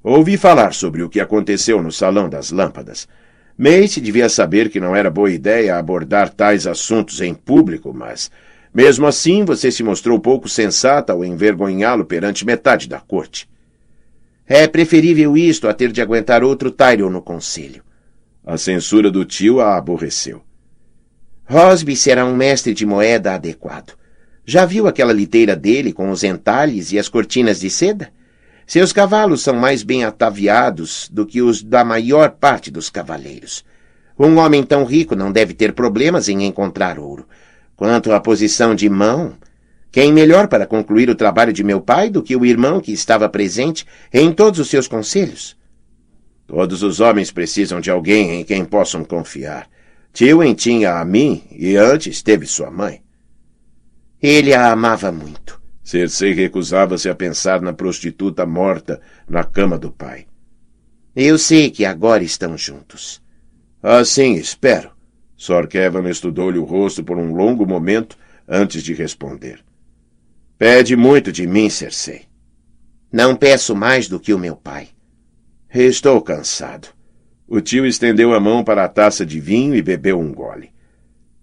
[0.03, 3.09] Ouvi falar sobre o que aconteceu no Salão das Lâmpadas.
[3.57, 8.31] Mace devia saber que não era boa ideia abordar tais assuntos em público, mas,
[8.75, 13.49] mesmo assim, você se mostrou pouco sensata ao envergonhá-lo perante metade da corte.
[14.47, 17.83] É preferível isto a ter de aguentar outro Tyrion no conselho.
[18.45, 20.43] A censura do tio a aborreceu.
[21.51, 23.95] Rosby será um mestre de moeda adequado.
[24.47, 28.13] Já viu aquela liteira dele com os entalhes e as cortinas de seda?
[28.65, 33.65] Seus cavalos são mais bem ataviados do que os da maior parte dos cavaleiros.
[34.17, 37.27] Um homem tão rico não deve ter problemas em encontrar ouro.
[37.75, 39.33] Quanto à posição de mão,
[39.91, 43.29] quem melhor para concluir o trabalho de meu pai do que o irmão que estava
[43.29, 45.57] presente em todos os seus conselhos?
[46.47, 49.69] Todos os homens precisam de alguém em quem possam confiar.
[50.13, 53.03] Tywin tinha a mim e antes teve sua mãe.
[54.21, 55.61] Ele a amava muito.
[55.83, 60.27] Cersei recusava-se a pensar na prostituta morta na cama do pai.
[61.17, 63.21] Eu sei que agora estão juntos.
[63.83, 64.91] Assim espero.
[65.37, 69.65] Sor Kevin estudou-lhe o rosto por um longo momento antes de responder.
[70.59, 72.27] Pede muito de mim, Cersei.
[73.11, 74.91] Não peço mais do que o meu pai.
[75.73, 76.89] Estou cansado.
[77.53, 80.71] O tio estendeu a mão para a taça de vinho e bebeu um gole.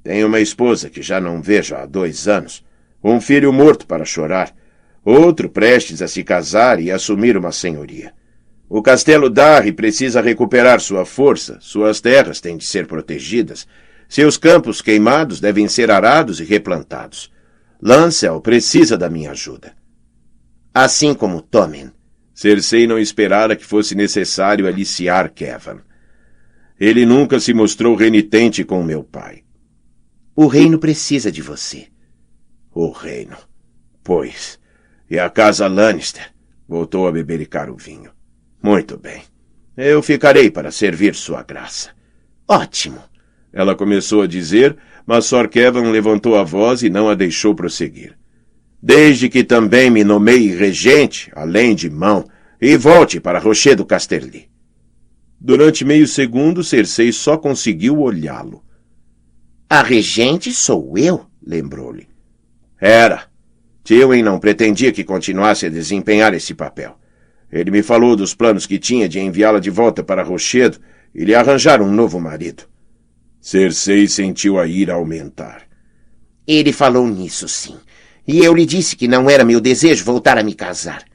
[0.01, 2.63] Tenho uma esposa que já não vejo há dois anos
[3.03, 4.55] um filho morto para chorar,
[5.03, 8.13] outro prestes a se casar e assumir uma senhoria.
[8.69, 13.67] O castelo Darry precisa recuperar sua força, suas terras têm de ser protegidas,
[14.07, 17.29] seus campos queimados devem ser arados e replantados.
[17.81, 19.73] Lancel precisa da minha ajuda.
[20.73, 21.91] Assim como Tommen.
[22.33, 25.81] Cersei não esperara que fosse necessário aliciar Kevin.
[26.79, 29.43] Ele nunca se mostrou renitente com meu pai.
[30.35, 31.87] O reino precisa de você.
[32.71, 33.35] O reino.
[34.03, 34.59] Pois.
[35.09, 36.31] E a casa Lannister?
[36.67, 38.11] Voltou a bebericar o vinho.
[38.61, 39.23] Muito bem.
[39.75, 41.89] Eu ficarei para servir sua graça.
[42.47, 42.99] Ótimo.
[43.51, 48.17] Ela começou a dizer, mas Sor Kevin levantou a voz e não a deixou prosseguir.
[48.81, 52.25] Desde que também me nomeie regente, além de mão,
[52.61, 54.49] e volte para Rochedo Casterly.
[55.47, 58.61] Durante meio segundo, Cersei só conseguiu olhá-lo.
[59.69, 62.05] A regente sou eu, lembrou-lhe.
[62.77, 63.27] Era.
[63.81, 66.99] Tywin não pretendia que continuasse a desempenhar esse papel.
[67.49, 70.79] Ele me falou dos planos que tinha de enviá-la de volta para Rochedo
[71.15, 72.63] e lhe arranjar um novo marido.
[73.39, 75.61] Cersei sentiu a ira aumentar.
[76.45, 77.77] Ele falou nisso, sim.
[78.27, 81.05] E eu lhe disse que não era meu desejo voltar a me casar.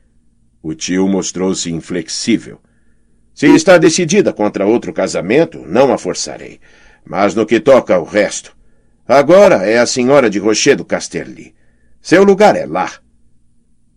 [0.62, 2.58] O tio mostrou-se inflexível.
[3.34, 6.60] Se está decidida contra outro casamento, não a forçarei.
[7.04, 8.54] Mas no que toca ao resto,
[9.06, 11.54] Agora é a senhora de Rochedo Casterly.
[12.00, 12.90] Seu lugar é lá.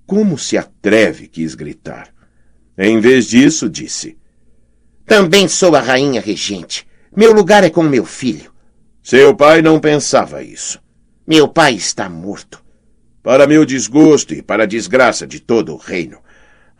[0.05, 2.09] Como se atreve, quis gritar.
[2.77, 4.17] Em vez disso, disse.
[5.05, 6.87] Também sou a rainha regente.
[7.15, 8.51] Meu lugar é com meu filho.
[9.01, 10.81] Seu pai não pensava isso.
[11.25, 12.63] Meu pai está morto.
[13.21, 16.17] Para meu desgosto e para a desgraça de todo o reino.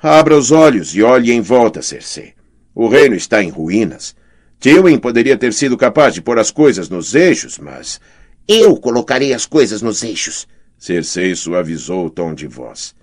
[0.01, 2.33] Abra os olhos e olhe em volta, Cersei.
[2.75, 4.13] O reino está em ruínas.
[4.59, 8.01] Tywin poderia ter sido capaz de pôr as coisas nos eixos, mas
[8.45, 10.45] eu colocarei as coisas nos eixos.
[10.77, 12.93] Cersei suavizou o tom de voz.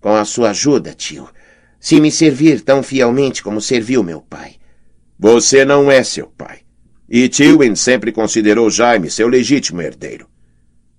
[0.00, 1.28] Com a sua ajuda, tio.
[1.80, 4.56] Se me servir tão fielmente como serviu meu pai.
[5.18, 6.58] Você não é seu pai.
[7.08, 10.28] E Tywin sempre considerou Jaime seu legítimo herdeiro.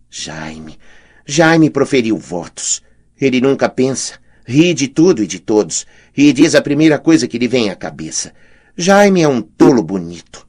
[0.10, 0.78] Jaime.
[1.26, 2.82] Jaime proferiu votos.
[3.20, 4.20] Ele nunca pensa.
[4.46, 5.86] Ri de tudo e de todos.
[6.16, 8.34] E diz a primeira coisa que lhe vem à cabeça.
[8.76, 10.48] Jaime é um tolo bonito.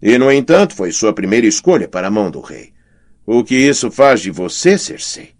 [0.00, 2.72] E, no entanto, foi sua primeira escolha para a mão do rei.
[3.26, 5.30] O que isso faz de você, Cersei?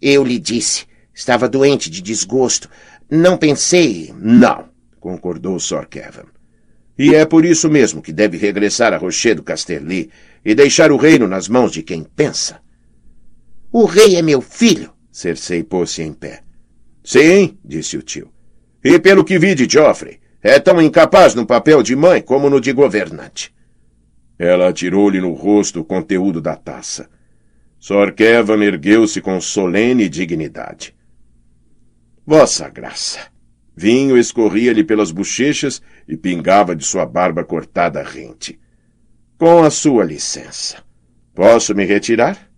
[0.00, 0.86] Eu lhe disse.
[1.14, 2.68] Estava doente de desgosto.
[3.10, 4.12] Não pensei.
[4.18, 4.68] Não,
[4.98, 6.26] concordou Sor Kevin.
[6.98, 10.10] E é por isso mesmo que deve regressar a Rochedo Casterly
[10.44, 12.60] e deixar o reino nas mãos de quem pensa.
[13.70, 14.92] O rei é meu filho.
[15.12, 16.42] Cersei pôs-se em pé.
[17.06, 18.32] Sim, disse o tio.
[18.82, 22.60] E pelo que vi de Joffrey, é tão incapaz no papel de mãe como no
[22.60, 23.54] de governante.
[24.36, 27.08] Ela atirou-lhe no rosto o conteúdo da taça.
[27.78, 30.96] Sor Kevin ergueu-se com solene dignidade.
[32.26, 33.20] Vossa Graça.
[33.76, 38.58] Vinho escorria-lhe pelas bochechas e pingava de sua barba cortada rente.
[39.38, 40.82] Com a sua licença.
[41.32, 42.50] Posso me retirar?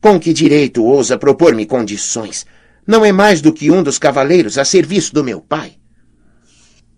[0.00, 2.44] Com que direito ousa propor-me condições?
[2.86, 5.74] Não é mais do que um dos cavaleiros a serviço do meu pai.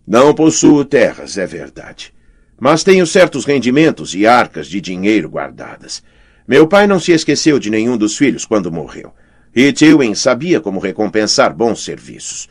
[0.07, 2.13] Não possuo terras, é verdade.
[2.59, 6.03] Mas tenho certos rendimentos e arcas de dinheiro guardadas.
[6.47, 9.13] Meu pai não se esqueceu de nenhum dos filhos quando morreu.
[9.55, 12.49] E Tywin sabia como recompensar bons serviços.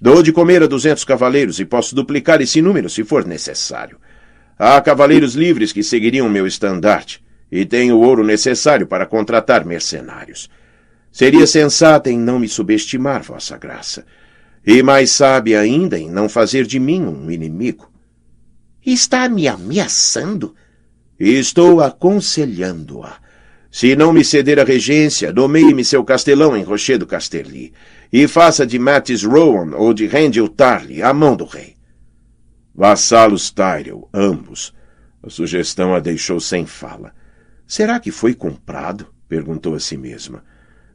[0.00, 3.98] Dou de comer a duzentos cavaleiros e posso duplicar esse número se for necessário.
[4.58, 10.48] Há cavaleiros livres que seguiriam meu estandarte, e tenho o ouro necessário para contratar mercenários.
[11.14, 14.04] Seria sensata em não me subestimar, Vossa Graça,
[14.66, 17.88] e mais sábia ainda em não fazer de mim um inimigo.
[18.84, 20.56] Está me ameaçando?
[21.16, 23.18] Estou aconselhando-a.
[23.70, 27.72] Se não me ceder a regência, nomeie-me seu castelão em Rochedo Casterly,
[28.12, 31.76] e faça de Mattis Rowan ou de Rendil Tarly a mão do rei.
[32.74, 34.74] Vassalos Tyrell, ambos.
[35.22, 37.14] A sugestão a deixou sem fala.
[37.68, 39.06] Será que foi comprado?
[39.28, 40.42] perguntou a si mesma.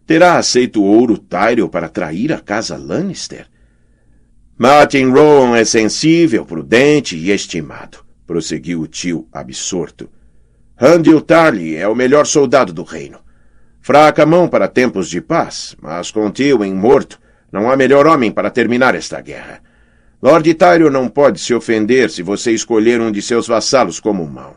[0.09, 3.45] Terá aceito ouro Tyrell para trair a casa Lannister?
[4.57, 10.09] Martin Rowan é sensível, prudente e estimado, prosseguiu o tio absorto.
[10.75, 13.19] Handil Tarly é o melhor soldado do reino.
[13.81, 17.19] Fraca mão para tempos de paz, mas com Tywin morto,
[17.51, 19.61] não há melhor homem para terminar esta guerra.
[20.19, 24.55] Lord Tyrion não pode se ofender se você escolher um de seus vassalos como mão.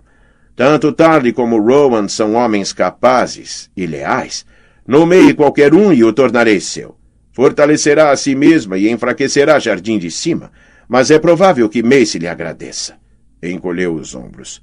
[0.56, 4.46] Tanto Tarly como Rowan são homens capazes e leais.
[4.86, 6.96] Nomeie qualquer um e o tornarei seu.
[7.32, 10.50] Fortalecerá a si mesma e enfraquecerá Jardim de Cima,
[10.88, 12.96] mas é provável que Mace lhe agradeça.
[13.42, 14.62] Encolheu os ombros.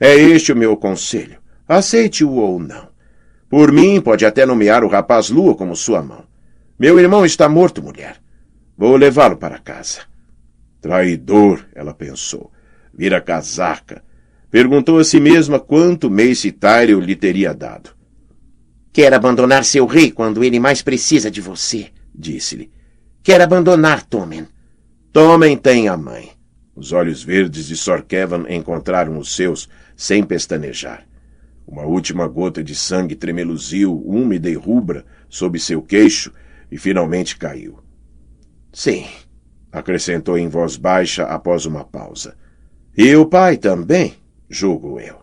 [0.00, 1.38] É este o meu conselho.
[1.68, 2.88] Aceite-o ou não.
[3.48, 6.24] Por mim, pode até nomear o rapaz Lua como sua mão.
[6.78, 8.16] Meu irmão está morto, mulher.
[8.76, 10.00] Vou levá-lo para casa.
[10.80, 12.50] Traidor, ela pensou.
[12.92, 14.02] Vira casaca.
[14.50, 17.90] Perguntou a si mesma quanto Mace Tyrell lhe teria dado.
[18.92, 22.70] Quer abandonar seu rei quando ele mais precisa de você, disse-lhe.
[23.22, 24.46] Quer abandonar Tommen.
[25.10, 26.30] Tommen tem a mãe.
[26.74, 31.06] Os olhos verdes de Sor Kevin encontraram os seus sem pestanejar.
[31.66, 36.32] Uma última gota de sangue tremeluziu, úmida e rubra, sob seu queixo
[36.70, 37.78] e finalmente caiu.
[38.72, 39.06] Sim,
[39.70, 42.36] acrescentou em voz baixa após uma pausa.
[42.96, 44.14] E o pai também,
[44.50, 45.21] julgo eu.